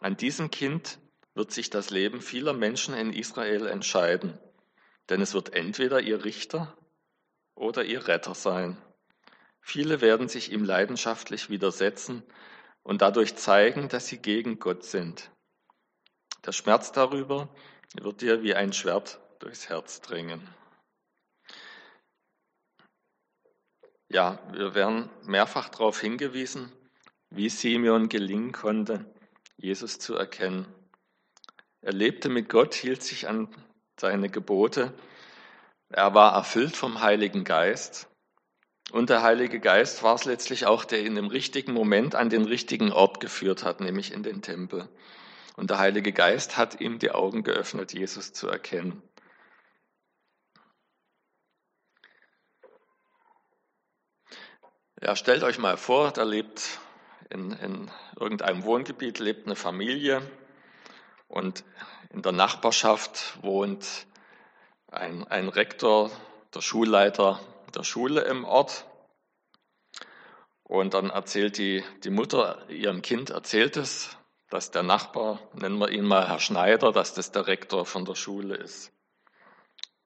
an 0.00 0.16
diesem 0.16 0.50
Kind 0.50 0.98
wird 1.34 1.50
sich 1.50 1.70
das 1.70 1.90
Leben 1.90 2.20
vieler 2.20 2.52
Menschen 2.52 2.94
in 2.94 3.12
Israel 3.12 3.66
entscheiden, 3.66 4.38
denn 5.08 5.20
es 5.20 5.34
wird 5.34 5.52
entweder 5.52 6.00
ihr 6.00 6.24
Richter 6.24 6.76
oder 7.54 7.84
ihr 7.84 8.06
Retter 8.06 8.34
sein. 8.34 8.76
Viele 9.60 10.00
werden 10.00 10.28
sich 10.28 10.52
ihm 10.52 10.64
leidenschaftlich 10.64 11.50
widersetzen 11.50 12.22
und 12.82 13.02
dadurch 13.02 13.36
zeigen, 13.36 13.88
dass 13.88 14.06
sie 14.06 14.18
gegen 14.18 14.58
Gott 14.58 14.84
sind. 14.84 15.30
Der 16.46 16.52
Schmerz 16.52 16.92
darüber 16.92 17.48
wird 17.94 18.22
dir 18.22 18.42
wie 18.42 18.54
ein 18.54 18.72
Schwert 18.72 19.20
durchs 19.40 19.68
Herz 19.68 20.00
dringen. 20.00 20.48
Ja, 24.12 24.40
wir 24.50 24.74
werden 24.74 25.08
mehrfach 25.22 25.68
darauf 25.68 26.00
hingewiesen, 26.00 26.72
wie 27.30 27.48
Simeon 27.48 28.08
gelingen 28.08 28.50
konnte, 28.50 29.04
Jesus 29.56 30.00
zu 30.00 30.16
erkennen. 30.16 30.66
Er 31.80 31.92
lebte 31.92 32.28
mit 32.28 32.48
Gott, 32.48 32.74
hielt 32.74 33.04
sich 33.04 33.28
an 33.28 33.48
seine 34.00 34.28
Gebote. 34.28 34.92
Er 35.90 36.12
war 36.12 36.34
erfüllt 36.34 36.76
vom 36.76 37.00
Heiligen 37.00 37.44
Geist. 37.44 38.08
Und 38.90 39.10
der 39.10 39.22
Heilige 39.22 39.60
Geist 39.60 40.02
war 40.02 40.16
es 40.16 40.24
letztlich 40.24 40.66
auch, 40.66 40.84
der 40.84 41.04
ihn 41.04 41.16
im 41.16 41.28
richtigen 41.28 41.72
Moment 41.72 42.16
an 42.16 42.30
den 42.30 42.46
richtigen 42.46 42.90
Ort 42.90 43.20
geführt 43.20 43.62
hat, 43.62 43.80
nämlich 43.80 44.12
in 44.12 44.24
den 44.24 44.42
Tempel. 44.42 44.88
Und 45.56 45.70
der 45.70 45.78
Heilige 45.78 46.12
Geist 46.12 46.56
hat 46.56 46.80
ihm 46.80 46.98
die 46.98 47.12
Augen 47.12 47.44
geöffnet, 47.44 47.92
Jesus 47.92 48.32
zu 48.32 48.48
erkennen. 48.48 49.04
Ja, 55.02 55.16
stellt 55.16 55.44
euch 55.44 55.58
mal 55.58 55.78
vor, 55.78 56.10
da 56.10 56.24
lebt 56.24 56.78
in, 57.30 57.52
in 57.52 57.90
irgendeinem 58.18 58.64
Wohngebiet 58.64 59.18
lebt 59.18 59.46
eine 59.46 59.56
Familie 59.56 60.20
und 61.26 61.64
in 62.10 62.20
der 62.20 62.32
Nachbarschaft 62.32 63.38
wohnt 63.42 64.06
ein, 64.88 65.26
ein 65.26 65.48
Rektor, 65.48 66.10
der 66.54 66.60
Schulleiter 66.60 67.40
der 67.74 67.82
Schule 67.82 68.22
im 68.22 68.44
Ort. 68.44 68.84
Und 70.64 70.92
dann 70.92 71.08
erzählt 71.08 71.56
die, 71.56 71.82
die 72.04 72.10
Mutter 72.10 72.68
ihrem 72.68 73.00
Kind, 73.00 73.30
erzählt 73.30 73.78
es, 73.78 74.18
dass 74.50 74.70
der 74.70 74.82
Nachbar, 74.82 75.38
nennen 75.54 75.78
wir 75.78 75.88
ihn 75.88 76.04
mal 76.04 76.28
Herr 76.28 76.40
Schneider, 76.40 76.92
dass 76.92 77.14
das 77.14 77.32
der 77.32 77.46
Rektor 77.46 77.86
von 77.86 78.04
der 78.04 78.16
Schule 78.16 78.56
ist 78.56 78.92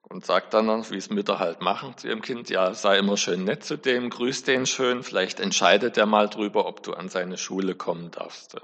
und 0.09 0.25
sagt 0.25 0.55
dann, 0.55 0.69
wie 0.91 0.97
es 0.97 1.11
Mütter 1.11 1.39
halt 1.39 1.61
machen 1.61 1.97
zu 1.97 2.09
ihrem 2.09 2.23
Kind, 2.23 2.51
ja, 2.51 2.75
sei 2.75 2.99
immer 2.99 3.17
schön 3.17 3.45
nett 3.45 3.65
zu 3.65 3.77
dem, 3.77 4.11
grüß 4.11 4.45
den 4.45 4.67
schön, 4.67 5.03
vielleicht 5.03 5.41
entscheidet 5.41 5.97
er 5.97 6.07
mal 6.07 6.29
drüber, 6.29 6.67
ob 6.67 6.83
du 6.83 6.93
an 6.93 7.09
seine 7.09 7.39
Schule 7.39 7.75
kommen 7.75 8.11
darfst. 8.11 8.57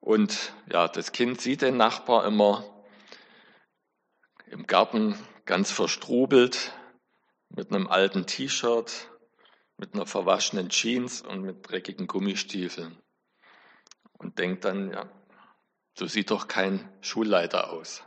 Und 0.00 0.54
ja, 0.72 0.88
das 0.88 1.12
Kind 1.12 1.40
sieht 1.40 1.62
den 1.62 1.76
Nachbar 1.76 2.24
immer 2.26 2.64
im 4.46 4.66
Garten 4.66 5.14
ganz 5.44 5.70
verstrubelt, 5.70 6.72
mit 7.50 7.70
einem 7.70 7.88
alten 7.88 8.26
T-Shirt, 8.26 9.10
mit 9.76 9.94
einer 9.94 10.06
verwaschenen 10.06 10.70
Jeans 10.70 11.22
und 11.22 11.42
mit 11.42 11.68
dreckigen 11.68 12.06
Gummistiefeln. 12.06 12.98
Und 14.18 14.38
denkt 14.38 14.64
dann, 14.64 14.90
ja, 14.90 15.10
so 15.98 16.06
sieht 16.06 16.30
doch 16.30 16.46
kein 16.46 16.88
Schulleiter 17.00 17.72
aus. 17.72 18.04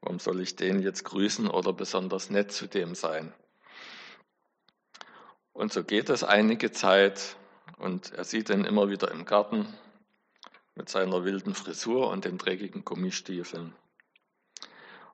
Warum 0.00 0.18
soll 0.18 0.40
ich 0.40 0.56
den 0.56 0.80
jetzt 0.80 1.04
grüßen 1.04 1.48
oder 1.48 1.72
besonders 1.72 2.28
nett 2.28 2.50
zu 2.50 2.66
dem 2.66 2.96
sein? 2.96 3.32
Und 5.52 5.72
so 5.72 5.84
geht 5.84 6.08
es 6.08 6.24
einige 6.24 6.72
Zeit 6.72 7.36
und 7.78 8.12
er 8.14 8.24
sieht 8.24 8.50
ihn 8.50 8.64
immer 8.64 8.90
wieder 8.90 9.12
im 9.12 9.24
Garten 9.24 9.72
mit 10.74 10.88
seiner 10.88 11.24
wilden 11.24 11.54
Frisur 11.54 12.08
und 12.08 12.24
den 12.24 12.36
dreckigen 12.36 12.84
Gummistiefeln. 12.84 13.76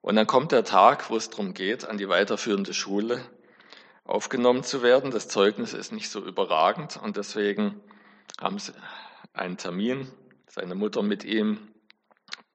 Und 0.01 0.17
dann 0.17 0.27
kommt 0.27 0.53
der 0.53 0.65
Tag, 0.65 1.11
wo 1.11 1.17
es 1.17 1.29
darum 1.29 1.53
geht, 1.53 1.85
an 1.85 1.99
die 1.99 2.09
weiterführende 2.09 2.73
Schule 2.73 3.21
aufgenommen 4.05 4.63
zu 4.63 4.83
werden. 4.83 5.11
Das 5.11 5.29
Zeugnis 5.29 5.75
ist 5.75 5.93
nicht 5.93 6.09
so 6.09 6.25
überragend 6.25 6.97
und 6.97 7.19
deswegen 7.19 7.79
haben 8.41 8.59
sie 8.59 8.73
einen 9.35 9.59
Termin, 9.59 10.11
seine 10.47 10.75
Mutter 10.75 11.03
mit 11.03 11.25
ihm 11.25 11.74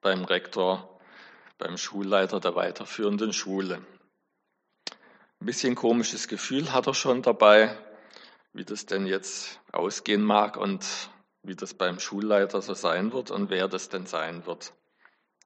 beim 0.01 0.23
Rektor, 0.23 0.99
beim 1.57 1.77
Schulleiter 1.77 2.39
der 2.39 2.55
weiterführenden 2.55 3.33
Schule. 3.33 3.81
Ein 5.41 5.45
bisschen 5.45 5.75
komisches 5.75 6.27
Gefühl 6.27 6.73
hat 6.73 6.87
er 6.87 6.93
schon 6.93 7.21
dabei, 7.21 7.77
wie 8.53 8.65
das 8.65 8.85
denn 8.85 9.05
jetzt 9.05 9.59
ausgehen 9.71 10.23
mag 10.23 10.57
und 10.57 10.85
wie 11.43 11.55
das 11.55 11.73
beim 11.73 11.99
Schulleiter 11.99 12.61
so 12.61 12.73
sein 12.73 13.13
wird 13.13 13.31
und 13.31 13.49
wer 13.49 13.67
das 13.67 13.89
denn 13.89 14.05
sein 14.05 14.45
wird. 14.45 14.73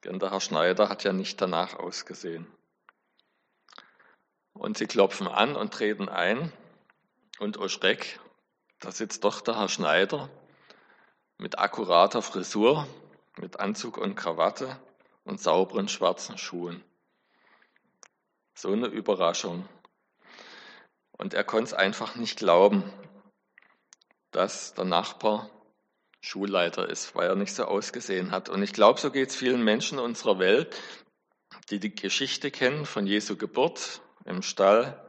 Denn 0.03 0.19
der 0.19 0.31
Herr 0.31 0.41
Schneider 0.41 0.89
hat 0.89 1.03
ja 1.03 1.13
nicht 1.13 1.39
danach 1.41 1.75
ausgesehen. 1.75 2.47
Und 4.53 4.77
sie 4.77 4.87
klopfen 4.87 5.27
an 5.27 5.55
und 5.55 5.73
treten 5.73 6.09
ein. 6.09 6.51
Und 7.39 7.57
oh 7.57 7.67
Schreck, 7.67 8.19
da 8.79 8.91
sitzt 8.91 9.23
doch 9.23 9.41
der 9.41 9.57
Herr 9.57 9.69
Schneider 9.69 10.29
mit 11.37 11.57
akkurater 11.57 12.21
Frisur, 12.21 12.87
mit 13.37 13.59
Anzug 13.59 13.97
und 13.97 14.15
Krawatte 14.15 14.79
und 15.23 15.39
sauberen 15.39 15.87
schwarzen 15.87 16.37
Schuhen. 16.37 16.83
So 18.55 18.71
eine 18.71 18.87
Überraschung. 18.87 19.67
Und 21.11 21.33
er 21.33 21.43
konnte 21.43 21.65
es 21.65 21.73
einfach 21.73 22.15
nicht 22.15 22.37
glauben, 22.37 22.83
dass 24.31 24.73
der 24.73 24.85
Nachbar 24.85 25.49
Schulleiter 26.21 26.87
ist, 26.87 27.15
weil 27.15 27.27
er 27.27 27.35
nicht 27.35 27.53
so 27.53 27.65
ausgesehen 27.65 28.31
hat. 28.31 28.49
Und 28.49 28.63
ich 28.63 28.73
glaube, 28.73 28.99
so 28.99 29.11
geht 29.11 29.29
es 29.29 29.35
vielen 29.35 29.63
Menschen 29.63 29.99
unserer 29.99 30.39
Welt, 30.39 30.81
die 31.69 31.79
die 31.79 31.93
Geschichte 31.93 32.49
kennen 32.49 32.85
von 32.85 33.05
Jesu 33.05 33.35
Geburt 33.35 34.01
im 34.25 34.41
Stall, 34.41 34.99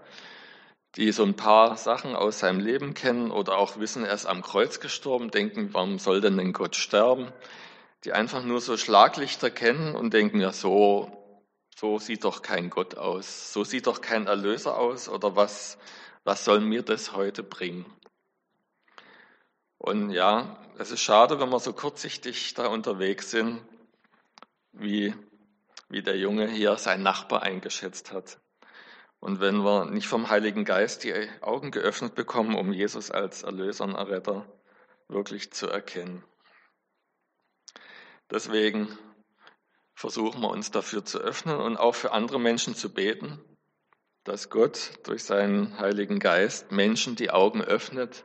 die 0.96 1.12
so 1.12 1.24
ein 1.24 1.37
paar 1.37 1.76
Sachen 1.76 2.16
aus 2.16 2.40
seinem 2.40 2.60
Leben 2.60 2.94
kennen 2.94 3.30
oder 3.30 3.56
auch 3.58 3.78
wissen, 3.78 4.04
er 4.04 4.14
ist 4.14 4.26
am 4.26 4.42
Kreuz 4.42 4.80
gestorben, 4.80 5.30
denken, 5.30 5.72
warum 5.72 5.98
soll 5.98 6.20
denn 6.20 6.37
denn 6.37 6.52
Gott 6.52 6.76
sterben? 6.76 7.32
Die 8.05 8.12
einfach 8.12 8.43
nur 8.43 8.61
so 8.61 8.77
Schlaglichter 8.77 9.51
kennen 9.51 9.95
und 9.95 10.12
denken, 10.12 10.40
ja, 10.40 10.53
so, 10.53 11.11
so 11.75 11.99
sieht 11.99 12.25
doch 12.25 12.43
kein 12.43 12.71
Gott 12.71 12.97
aus, 12.97 13.53
so 13.53 13.64
sieht 13.64 13.87
doch 13.87 14.01
kein 14.01 14.27
Erlöser 14.27 14.77
aus 14.77 15.09
oder 15.09 15.37
was, 15.37 15.79
was 16.25 16.45
soll 16.45 16.61
mir 16.61 16.83
das 16.83 17.12
heute 17.12 17.43
bringen? 17.43 17.87
Und 19.79 20.11
ja, 20.11 20.57
es 20.79 20.90
ist 20.90 21.01
schade, 21.01 21.40
wenn 21.40 21.51
wir 21.51 21.61
so 21.61 21.73
kurzsichtig 21.73 22.55
da 22.55 22.69
unterwegs 22.69 23.31
sind, 23.31 23.61
wie, 24.73 25.14
wie 25.88 26.03
der 26.03 26.17
Junge 26.17 26.49
hier 26.49 26.77
sein 26.77 27.03
Nachbar 27.03 27.43
eingeschätzt 27.43 28.12
hat. 28.12 28.38
Und 29.21 29.40
wenn 29.40 29.64
wir 29.64 29.87
nicht 29.87 30.09
vom 30.09 30.29
Heiligen 30.29 30.64
Geist 30.64 31.05
die 31.05 31.14
Augen 31.40 31.71
geöffnet 31.71 32.14
bekommen, 32.14 32.57
um 32.57 32.73
Jesus 32.73 33.11
als 33.11 33.43
Erlöser 33.43 33.85
und 33.85 33.95
Erretter 33.95 34.47
wirklich 35.09 35.53
zu 35.53 35.67
erkennen. 35.69 36.25
Deswegen 38.35 38.88
versuchen 39.94 40.40
wir 40.40 40.51
uns 40.51 40.73
dafür 40.73 41.05
zu 41.05 41.20
öffnen 41.20 41.57
und 41.61 41.77
auch 41.77 41.94
für 41.94 42.11
andere 42.11 42.40
Menschen 42.40 42.75
zu 42.75 42.92
beten, 42.92 43.38
dass 44.25 44.51
Gott 44.51 44.90
durch 45.05 45.23
seinen 45.23 45.79
Heiligen 45.79 46.18
Geist 46.18 46.73
Menschen 46.73 47.14
die 47.14 47.31
Augen 47.31 47.62
öffnet, 47.62 48.25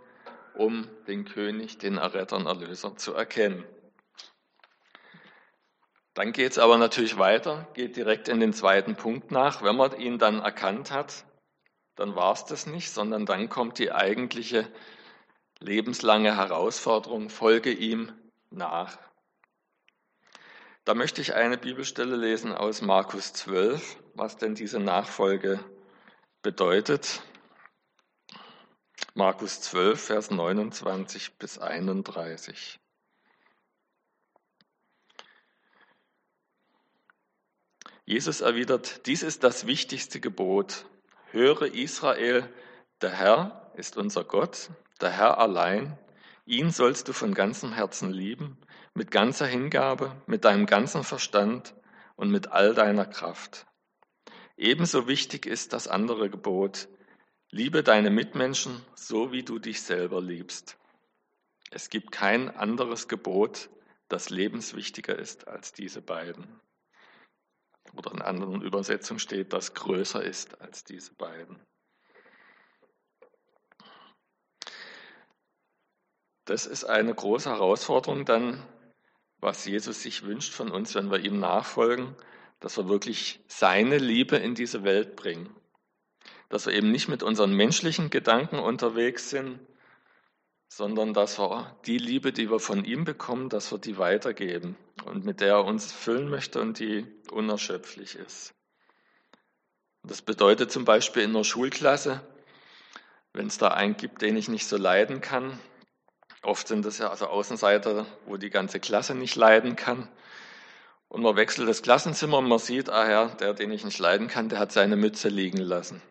um 0.56 0.90
den 1.06 1.26
König, 1.26 1.78
den 1.78 1.98
Erretter 1.98 2.38
und 2.38 2.48
Erlöser 2.48 2.98
zu 2.98 3.14
erkennen. 3.14 3.64
Dann 6.16 6.32
geht 6.32 6.54
es 6.54 6.58
aber 6.58 6.80
natürlich 6.80 7.20
weiter, 7.20 7.68
geht 7.76 7.96
direkt 7.96 8.30
in 8.30 8.40
den 8.40 8.54
zweiten 8.54 8.96
Punkt 8.96 9.30
nach. 9.30 9.62
Wenn 9.62 9.76
man 9.76 9.96
ihn 10.00 10.18
dann 10.18 10.40
erkannt 10.40 10.90
hat, 10.90 11.24
dann 11.94 12.16
war 12.16 12.34
es 12.34 12.46
das 12.46 12.66
nicht, 12.66 12.90
sondern 12.90 13.28
dann 13.28 13.48
kommt 13.48 13.78
die 13.78 13.92
eigentliche 13.92 14.68
lebenslange 15.60 16.36
Herausforderung, 16.36 17.30
folge 17.30 17.72
ihm 17.72 18.12
nach. 18.50 18.98
Da 20.90 20.96
möchte 20.96 21.22
ich 21.22 21.36
eine 21.36 21.60
Bibelstelle 21.60 22.16
lesen 22.16 22.52
aus 22.52 22.82
Markus 22.82 23.32
12, 23.34 23.98
was 24.16 24.38
denn 24.38 24.56
diese 24.56 24.80
Nachfolge 24.80 25.64
bedeutet. 26.42 27.22
Markus 29.14 29.62
12, 29.62 30.04
Vers 30.04 30.32
29 30.32 31.38
bis 31.38 31.60
31. 31.60 32.80
Jesus 38.06 38.42
erwidert, 38.42 39.06
dies 39.06 39.22
ist 39.22 39.44
das 39.44 39.68
wichtigste 39.68 40.20
Gebot. 40.20 40.88
Höre 41.30 41.72
Israel, 41.72 42.52
der 43.02 43.12
Herr 43.12 43.72
ist 43.76 43.96
unser 43.96 44.24
Gott, 44.24 44.72
der 45.02 45.12
Herr 45.12 45.38
allein. 45.38 46.00
Ihn 46.48 46.72
sollst 46.72 47.08
du 47.08 47.14
von 47.14 47.36
ganzem 47.36 47.74
Herzen 47.74 48.10
lieben 48.12 48.58
mit 49.00 49.12
ganzer 49.12 49.48
Hingabe, 49.48 50.22
mit 50.28 50.44
deinem 50.44 50.66
ganzen 50.66 51.06
Verstand 51.06 51.74
und 52.18 52.30
mit 52.32 52.52
all 52.52 52.74
deiner 52.74 53.06
Kraft. 53.06 53.66
Ebenso 54.58 55.08
wichtig 55.08 55.46
ist 55.46 55.72
das 55.72 55.88
andere 55.88 56.30
Gebot, 56.30 56.90
liebe 57.50 57.82
deine 57.82 58.10
Mitmenschen 58.10 58.86
so, 58.96 59.32
wie 59.32 59.44
du 59.44 59.58
dich 59.58 59.84
selber 59.84 60.20
liebst. 60.20 60.78
Es 61.72 61.90
gibt 61.90 62.12
kein 62.12 62.50
anderes 62.50 63.08
Gebot, 63.08 63.70
das 64.10 64.30
lebenswichtiger 64.30 65.18
ist 65.18 65.48
als 65.48 65.72
diese 65.72 66.02
beiden. 66.02 66.60
Oder 67.96 68.12
in 68.12 68.22
anderen 68.22 68.62
Übersetzungen 68.62 69.22
steht, 69.22 69.54
das 69.54 69.76
größer 69.76 70.22
ist 70.22 70.60
als 70.60 70.84
diese 70.84 71.14
beiden. 71.14 71.58
Das 76.44 76.66
ist 76.66 76.84
eine 76.84 77.16
große 77.16 77.50
Herausforderung 77.50 78.26
dann 78.26 78.62
was 79.42 79.66
Jesus 79.66 80.04
sich 80.04 80.24
wünscht 80.24 80.54
von 80.54 80.72
uns, 80.72 80.96
wenn 80.96 81.12
wir 81.12 81.20
ihm 81.20 81.40
nachfolgen, 81.40 82.16
dass 82.60 82.78
wir 82.78 82.90
wirklich 82.90 83.40
seine 83.48 83.98
Liebe 83.98 84.36
in 84.36 84.56
diese 84.56 84.84
Welt 84.84 85.16
bringen. 85.16 85.50
dass 86.50 86.66
wir 86.66 86.74
eben 86.74 86.92
nicht 86.92 87.08
mit 87.08 87.22
unseren 87.22 87.54
menschlichen 87.54 88.10
Gedanken 88.10 88.58
unterwegs 88.58 89.30
sind, 89.30 89.60
sondern 90.68 91.14
dass 91.14 91.40
wir 91.40 91.78
die 91.86 91.98
Liebe, 91.98 92.32
die 92.32 92.50
wir 92.50 92.60
von 92.60 92.86
ihm 92.86 93.04
bekommen, 93.04 93.50
dass 93.50 93.72
wir 93.72 93.78
die 93.78 93.98
weitergeben 93.98 94.76
und 95.06 95.26
mit 95.26 95.42
der 95.42 95.50
er 95.50 95.66
uns 95.66 95.92
füllen 95.92 96.30
möchte 96.30 96.60
und 96.60 96.80
die 96.80 97.06
unerschöpflich 97.32 98.16
ist. 98.16 98.54
Das 100.04 100.22
bedeutet 100.22 100.72
zum 100.72 100.86
Beispiel 100.86 101.24
in 101.24 101.32
einer 101.32 101.44
Schulklasse, 101.44 102.22
wenn 103.34 103.48
es 103.48 103.58
da 103.58 103.70
einen 103.70 103.98
gibt, 103.98 104.22
den 104.22 104.38
ich 104.38 104.48
nicht 104.48 104.66
so 104.66 104.78
leiden 104.78 105.22
kann, 105.22 105.60
oft 106.42 106.68
sind 106.68 106.86
das 106.86 106.98
ja 106.98 107.10
also 107.10 107.28
Außenseiter, 107.28 108.06
wo 108.26 108.38
die 108.38 108.50
ganze 108.50 108.80
Klasse 108.80 109.16
nicht 109.16 109.36
leiden 109.36 109.76
kann, 109.76 110.08
und 111.10 111.24
man 111.24 111.36
wechselt 111.36 111.68
das 111.68 111.82
Klassenzimmer 111.82 112.38
und 112.38 112.48
man 112.48 112.60
sieht, 112.60 112.90
ah 112.90 113.10
ja, 113.10 113.26
der, 113.30 113.56
den 113.56 113.72
ich 113.72 113.84
nicht 113.84 113.98
leiden 113.98 114.28
kann, 114.28 114.48
der 114.48 114.60
hat 114.60 114.72
seine 114.72 114.96
Mütze 114.96 115.28
liegen 115.28 115.58
lassen. 115.58 116.02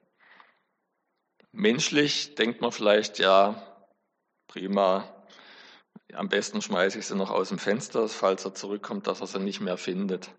Menschlich 1.52 2.34
denkt 2.34 2.60
man 2.60 2.72
vielleicht, 2.72 3.18
ja, 3.20 3.86
prima, 4.48 5.08
am 6.12 6.28
besten 6.28 6.60
schmeiße 6.62 6.98
ich 6.98 7.06
sie 7.06 7.14
noch 7.16 7.30
aus 7.30 7.50
dem 7.50 7.58
Fenster, 7.58 8.08
falls 8.08 8.44
er 8.44 8.54
zurückkommt, 8.54 9.06
dass 9.06 9.20
er 9.20 9.28
sie 9.28 9.38
nicht 9.38 9.60
mehr 9.60 9.76
findet. 9.76 10.30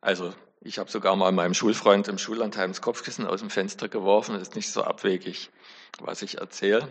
Also 0.00 0.32
ich 0.64 0.78
habe 0.78 0.90
sogar 0.90 1.16
mal 1.16 1.32
meinem 1.32 1.54
Schulfreund 1.54 2.06
im 2.06 2.18
Schullandheim 2.18 2.70
das 2.70 2.80
Kopfkissen 2.80 3.26
aus 3.26 3.40
dem 3.40 3.50
Fenster 3.50 3.88
geworfen. 3.88 4.34
Das 4.34 4.42
ist 4.42 4.54
nicht 4.54 4.70
so 4.70 4.84
abwegig, 4.84 5.50
was 5.98 6.22
ich 6.22 6.38
erzähle. 6.38 6.88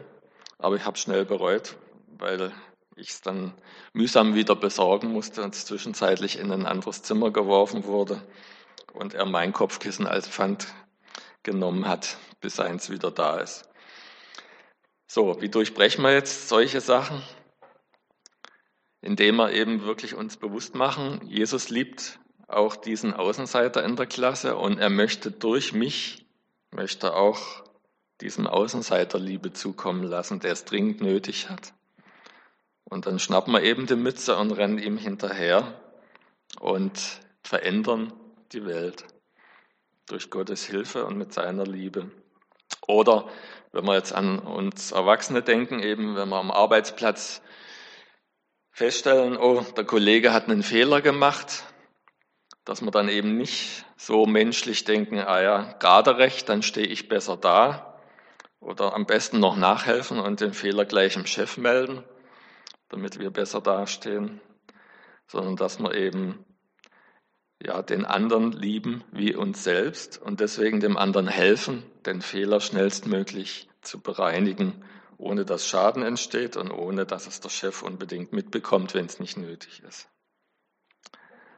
Aber 0.58 0.76
ich 0.76 0.86
habe 0.86 0.98
schnell 0.98 1.24
bereut, 1.24 1.78
weil 2.18 2.52
ich 2.98 3.10
es 3.10 3.22
dann 3.22 3.54
mühsam 3.94 4.36
wieder 4.36 4.56
besorgen 4.56 5.14
musste 5.14 5.42
und 5.42 5.56
es 5.56 5.66
zwischenzeitlich 5.66 6.38
in 6.38 6.52
ein 6.52 6.66
anderes 6.66 7.02
Zimmer 7.02 7.32
geworfen 7.32 7.86
wurde 7.86 8.22
und 8.94 9.14
er 9.14 9.26
mein 9.26 9.54
Kopfkissen 9.54 10.06
als 10.06 10.28
Pfand 10.28 10.68
genommen 11.44 11.88
hat, 11.88 12.18
bis 12.42 12.60
eins 12.60 12.90
wieder 12.90 13.10
da 13.10 13.40
ist. 13.40 13.70
So, 15.08 15.42
wie 15.42 15.50
durchbrechen 15.50 16.04
wir 16.04 16.14
jetzt 16.14 16.50
solche 16.50 16.82
Sachen? 16.82 17.22
Indem 19.00 19.38
wir 19.38 19.54
eben 19.54 19.84
wirklich 19.84 20.14
uns 20.14 20.36
bewusst 20.36 20.76
machen, 20.76 21.22
Jesus 21.26 21.70
liebt 21.70 22.20
auch 22.54 22.76
diesen 22.76 23.14
Außenseiter 23.14 23.84
in 23.84 23.96
der 23.96 24.08
Klasse 24.08 24.56
und 24.56 24.78
er 24.78 24.90
möchte 24.90 25.32
durch 25.32 25.74
mich, 25.74 26.26
möchte 26.72 27.16
auch 27.16 27.64
diesem 28.22 28.48
Außenseiter 28.48 29.20
Liebe 29.20 29.54
zukommen 29.54 30.04
lassen, 30.04 30.40
der 30.40 30.52
es 30.52 30.66
dringend 30.66 31.02
nötig 31.02 31.50
hat. 31.50 31.74
Und 32.84 33.06
dann 33.06 33.20
schnappen 33.20 33.54
wir 33.54 33.64
eben 33.64 33.88
die 33.88 33.96
Mütze 33.96 34.38
und 34.38 34.52
rennen 34.52 34.78
ihm 34.78 34.98
hinterher 34.98 35.74
und 36.60 37.20
verändern 37.44 38.14
die 38.52 38.66
Welt 38.66 39.06
durch 40.08 40.30
Gottes 40.30 40.66
Hilfe 40.66 41.06
und 41.06 41.18
mit 41.18 41.34
seiner 41.34 41.66
Liebe. 41.66 42.12
Oder 42.88 43.30
wenn 43.72 43.86
wir 43.86 43.96
jetzt 43.96 44.14
an 44.14 44.40
uns 44.40 44.92
Erwachsene 44.92 45.42
denken, 45.42 45.80
eben 45.80 46.16
wenn 46.16 46.30
wir 46.30 46.38
am 46.38 46.52
Arbeitsplatz 46.52 47.42
feststellen, 48.72 49.38
oh, 49.38 49.62
der 49.76 49.86
Kollege 49.86 50.34
hat 50.34 50.50
einen 50.50 50.64
Fehler 50.64 51.02
gemacht, 51.02 51.64
dass 52.72 52.82
wir 52.82 52.92
dann 52.92 53.10
eben 53.10 53.36
nicht 53.36 53.84
so 53.98 54.26
menschlich 54.26 54.86
denken, 54.86 55.20
ah 55.20 55.42
ja, 55.42 55.74
gerade 55.80 56.16
recht, 56.16 56.48
dann 56.48 56.64
stehe 56.64 56.88
ich 56.88 57.10
besser 57.10 57.36
da. 57.36 58.00
Oder 58.62 58.96
am 58.96 59.06
besten 59.06 59.42
noch 59.42 59.58
nachhelfen 59.58 60.22
und 60.22 60.40
den 60.40 60.54
Fehler 60.54 60.86
gleich 60.86 61.18
im 61.18 61.26
Chef 61.26 61.58
melden, 61.58 62.02
damit 62.88 63.20
wir 63.20 63.30
besser 63.30 63.60
dastehen, 63.60 64.40
sondern 65.28 65.58
dass 65.58 65.80
wir 65.80 65.94
eben 65.94 66.46
ja, 67.62 67.82
den 67.82 68.06
anderen 68.06 68.54
lieben 68.54 69.04
wie 69.12 69.36
uns 69.36 69.66
selbst 69.66 70.22
und 70.22 70.40
deswegen 70.40 70.80
dem 70.80 70.96
anderen 70.96 71.28
helfen, 71.28 71.84
den 72.06 72.22
Fehler 72.22 72.62
schnellstmöglich 72.62 73.68
zu 73.82 74.00
bereinigen, 74.00 74.82
ohne 75.18 75.44
dass 75.44 75.68
Schaden 75.68 76.04
entsteht 76.04 76.56
und 76.56 76.72
ohne 76.72 77.06
dass 77.06 77.28
es 77.28 77.42
der 77.42 77.50
Chef 77.50 77.84
unbedingt 77.84 78.32
mitbekommt, 78.32 78.94
wenn 78.94 79.08
es 79.08 79.20
nicht 79.20 79.36
nötig 79.36 79.84
ist. 79.86 80.08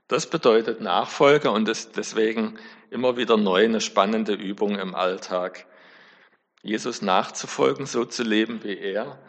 Das 0.08 0.30
bedeutet 0.30 0.82
Nachfolge 0.82 1.52
und 1.52 1.70
ist 1.70 1.98
deswegen 1.98 2.60
immer 2.90 3.18
wieder 3.18 3.38
neu 3.38 3.64
eine 3.64 3.82
spannende 3.82 4.34
Übung 4.34 4.78
im 4.78 4.96
Alltag. 4.96 5.66
Jesus 6.62 7.02
nachzufolgen, 7.02 7.86
so 7.86 8.06
zu 8.06 8.24
leben 8.24 8.64
wie 8.64 8.78
er 8.78 9.20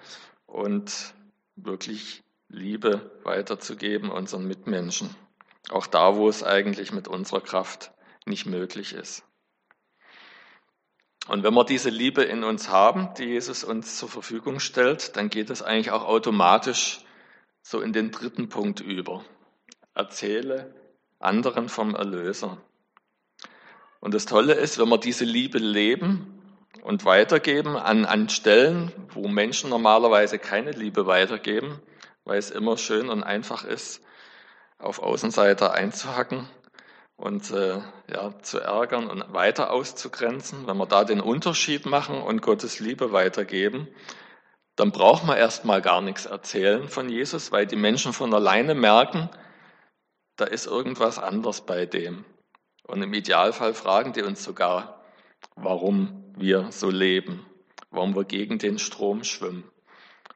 und 0.47 1.15
wirklich 1.57 2.23
Liebe 2.49 3.19
weiterzugeben 3.25 4.11
unseren 4.11 4.47
Mitmenschen. 4.47 5.15
Auch 5.71 5.87
da, 5.87 6.17
wo 6.17 6.29
es 6.29 6.43
eigentlich 6.43 6.93
mit 6.93 7.09
unserer 7.09 7.41
Kraft 7.41 7.93
nicht 8.27 8.47
möglich 8.47 8.93
ist. 8.93 9.25
Und 11.27 11.43
wenn 11.43 11.55
wir 11.55 11.65
diese 11.65 11.89
Liebe 11.89 12.23
in 12.23 12.45
uns 12.45 12.69
haben, 12.69 13.15
die 13.15 13.25
Jesus 13.25 13.65
uns 13.65 13.97
zur 13.99 14.11
Verfügung 14.11 14.61
stellt, 14.61 15.17
dann 15.17 15.31
geht 15.31 15.49
es 15.49 15.63
eigentlich 15.63 15.91
auch 15.91 16.05
automatisch 16.05 17.01
so 17.63 17.81
in 17.81 17.95
den 17.95 18.11
dritten 18.11 18.51
Punkt 18.51 18.81
über. 18.81 19.25
Erzähle 19.95 20.75
anderen 21.19 21.69
vom 21.69 21.95
Erlöser. 21.95 22.59
Und 24.01 24.13
das 24.15 24.27
Tolle 24.27 24.55
ist, 24.55 24.79
wenn 24.79 24.89
wir 24.89 24.99
diese 24.99 25.25
Liebe 25.25 25.59
leben 25.59 26.43
und 26.83 27.05
weitergeben 27.05 27.77
an, 27.77 28.05
an 28.05 28.29
Stellen, 28.29 28.93
wo 29.09 29.29
Menschen 29.29 29.71
normalerweise 29.71 30.39
keine 30.39 30.73
Liebe 30.73 31.07
weitergeben, 31.07 31.81
weil 32.25 32.39
es 32.39 32.51
immer 32.51 32.77
schön 32.77 33.09
und 33.09 33.23
einfach 33.23 33.65
ist, 33.65 34.03
auf 34.79 34.99
Außenseiter 34.99 35.73
einzuhacken 35.73 36.49
und 37.17 37.51
äh, 37.53 37.81
ja, 38.11 38.39
zu 38.43 38.61
ärgern 38.61 39.09
und 39.09 39.33
weiter 39.33 39.71
auszugrenzen, 39.71 40.67
wenn 40.67 40.77
wir 40.77 40.87
da 40.87 41.05
den 41.05 41.21
Unterschied 41.21 41.87
machen 41.87 42.21
und 42.21 42.43
Gottes 42.43 42.81
Liebe 42.81 43.13
weitergeben, 43.13 43.89
dann 44.77 44.91
braucht 44.91 45.25
man 45.25 45.39
erstmal 45.39 45.81
gar 45.81 46.03
nichts 46.03 46.27
erzählen 46.27 46.89
von 46.89 47.09
Jesus, 47.09 47.53
weil 47.53 47.67
die 47.67 47.77
Menschen 47.77 48.13
von 48.13 48.35
alleine 48.35 48.75
merken, 48.75 49.31
da 50.37 50.45
ist 50.45 50.67
irgendwas 50.67 51.19
anders 51.19 51.65
bei 51.65 51.87
dem. 51.87 52.25
Und 52.87 53.03
im 53.03 53.15
Idealfall 53.15 53.75
fragen 53.75 54.13
die 54.13 54.23
uns 54.23 54.45
sogar, 54.45 55.03
warum 55.57 56.33
wir 56.37 56.71
so 56.73 56.91
leben, 56.91 57.47
warum 57.91 58.15
wir 58.15 58.25
gegen 58.25 58.59
den 58.59 58.79
Strom 58.79 59.25
schwimmen. 59.25 59.65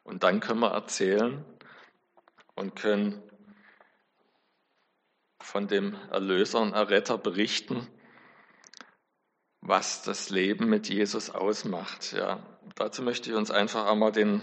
Und 0.05 0.23
dann 0.23 0.41
können 0.41 0.61
wir 0.61 0.71
erzählen 0.71 1.45
und 2.55 2.75
können 2.75 3.23
von 5.41 5.69
dem 5.69 5.95
Erlöser 6.11 6.61
und 6.61 6.73
Erretter 6.73 7.19
berichten, 7.19 7.89
was 9.61 10.03
das 10.03 10.31
Leben 10.31 10.69
mit 10.69 10.89
Jesus 10.89 11.31
ausmacht. 11.31 12.13
Ja, 12.13 12.41
dazu 12.77 13.03
möchte 13.03 13.31
ich 13.31 13.37
uns 13.37 13.51
einfach 13.51 13.87
einmal 13.87 14.13
den, 14.13 14.41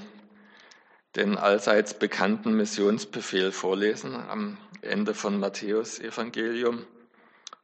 den 1.16 1.38
allseits 1.38 1.94
bekannten 1.94 2.56
Missionsbefehl 2.56 3.52
vorlesen 3.52 4.16
am 4.16 4.58
Ende 4.82 5.14
von 5.14 5.40
Matthäus 5.40 6.00
Evangelium, 6.00 6.86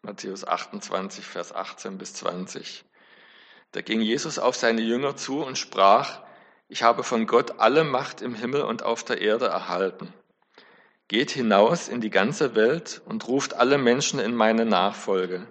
Matthäus 0.02 0.48
28, 0.48 1.26
Vers 1.26 1.54
18 1.54 1.98
bis 1.98 2.14
20. 2.14 2.86
Da 3.74 3.82
ging 3.82 4.02
Jesus 4.02 4.40
auf 4.40 4.56
seine 4.56 4.82
Jünger 4.82 5.16
zu 5.16 5.44
und 5.44 5.58
sprach, 5.58 6.22
ich 6.70 6.84
habe 6.84 7.04
von 7.04 7.28
Gott 7.28 7.60
alle 7.60 7.84
Macht 7.84 8.22
im 8.22 8.34
Himmel 8.34 8.62
und 8.62 8.84
auf 8.84 9.04
der 9.04 9.22
Erde 9.22 9.48
erhalten. 9.48 10.14
Geht 11.10 11.32
hinaus 11.32 11.90
in 11.90 12.00
die 12.00 12.10
ganze 12.10 12.56
Welt 12.56 13.02
und 13.06 13.28
ruft 13.28 13.54
alle 13.56 13.78
Menschen 13.78 14.20
in 14.22 14.34
meine 14.34 14.66
Nachfolge. 14.66 15.46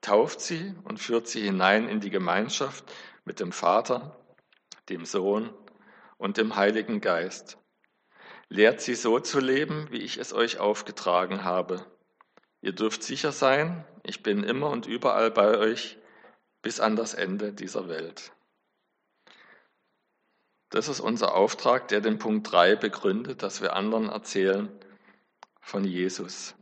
Tauft 0.00 0.40
sie 0.40 0.74
und 0.82 0.98
führt 0.98 1.28
sie 1.28 1.42
hinein 1.42 1.88
in 1.88 2.00
die 2.00 2.10
Gemeinschaft 2.10 2.84
mit 3.24 3.38
dem 3.38 3.52
Vater, 3.52 4.16
dem 4.88 5.04
Sohn 5.04 5.50
und 6.18 6.36
dem 6.36 6.56
Heiligen 6.56 7.00
Geist. 7.00 7.56
Lehrt 8.50 8.80
sie 8.80 8.94
so 8.94 9.18
zu 9.20 9.40
leben, 9.40 9.88
wie 9.90 10.02
ich 10.02 10.18
es 10.18 10.32
euch 10.32 10.58
aufgetragen 10.58 11.44
habe. 11.44 11.86
Ihr 12.60 12.72
dürft 12.72 13.02
sicher 13.02 13.32
sein, 13.32 13.84
ich 14.02 14.22
bin 14.22 14.42
immer 14.42 14.70
und 14.70 14.86
überall 14.86 15.30
bei 15.30 15.56
euch 15.56 15.98
bis 16.60 16.80
an 16.80 16.96
das 16.96 17.14
Ende 17.14 17.52
dieser 17.52 17.88
Welt. 17.88 18.32
Das 20.70 20.88
ist 20.88 21.00
unser 21.00 21.34
Auftrag, 21.34 21.88
der 21.88 22.00
den 22.00 22.18
Punkt 22.18 22.52
3 22.52 22.76
begründet, 22.76 23.42
dass 23.42 23.62
wir 23.62 23.74
anderen 23.74 24.08
erzählen, 24.10 24.68
von 25.60 25.84
Jesus, 25.84 26.54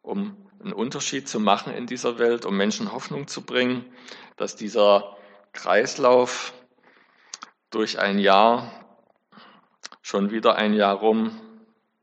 um 0.00 0.50
einen 0.60 0.72
Unterschied 0.72 1.28
zu 1.28 1.40
machen 1.40 1.74
in 1.74 1.86
dieser 1.86 2.18
Welt, 2.18 2.46
um 2.46 2.56
Menschen 2.56 2.92
Hoffnung 2.92 3.26
zu 3.26 3.42
bringen, 3.42 3.92
dass 4.36 4.56
dieser 4.56 5.16
Kreislauf 5.52 6.52
durch 7.74 7.98
ein 7.98 8.20
Jahr, 8.20 8.70
schon 10.00 10.30
wieder 10.30 10.54
ein 10.54 10.74
Jahr 10.74 10.94
rum, 10.94 11.40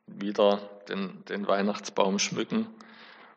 wieder 0.06 0.58
den, 0.90 1.24
den 1.26 1.48
Weihnachtsbaum 1.48 2.20
schmücken 2.20 2.68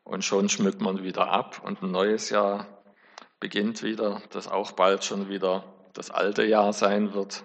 und 0.03 0.25
schon 0.25 0.49
schmückt 0.49 0.81
man 0.81 1.05
wieder 1.05 1.29
ab 1.29 1.63
und 1.65 1.81
ein 1.81 1.93
neues 1.93 2.31
Jahr 2.31 2.67
beginnt 3.39 3.85
wieder, 3.85 4.21
das 4.31 4.49
auch 4.49 4.73
bald 4.73 5.05
schon 5.05 5.29
wieder 5.29 5.63
das 5.93 6.11
alte 6.11 6.45
Jahr 6.45 6.73
sein 6.73 7.15
wird, 7.15 7.45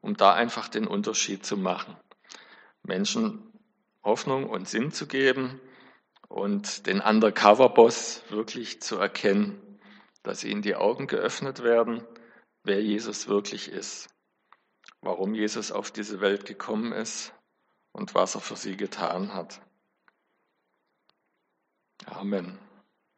um 0.00 0.16
da 0.16 0.32
einfach 0.32 0.68
den 0.68 0.86
Unterschied 0.86 1.44
zu 1.44 1.56
machen. 1.56 1.96
Menschen 2.84 3.52
Hoffnung 4.04 4.48
und 4.48 4.68
Sinn 4.68 4.92
zu 4.92 5.08
geben 5.08 5.60
und 6.28 6.86
den 6.86 7.00
Undercover-Boss 7.00 8.22
wirklich 8.28 8.80
zu 8.80 8.96
erkennen, 8.96 9.60
dass 10.22 10.44
ihnen 10.44 10.62
die 10.62 10.76
Augen 10.76 11.08
geöffnet 11.08 11.64
werden, 11.64 12.06
wer 12.64 12.82
Jesus 12.82 13.28
wirklich 13.28 13.68
ist, 13.68 14.08
warum 15.00 15.34
Jesus 15.34 15.70
auf 15.70 15.90
diese 15.90 16.20
Welt 16.20 16.46
gekommen 16.46 16.92
ist 16.92 17.32
und 17.92 18.14
was 18.14 18.34
er 18.34 18.40
für 18.40 18.56
sie 18.56 18.76
getan 18.76 19.32
hat. 19.34 19.60
Amen. 22.06 22.58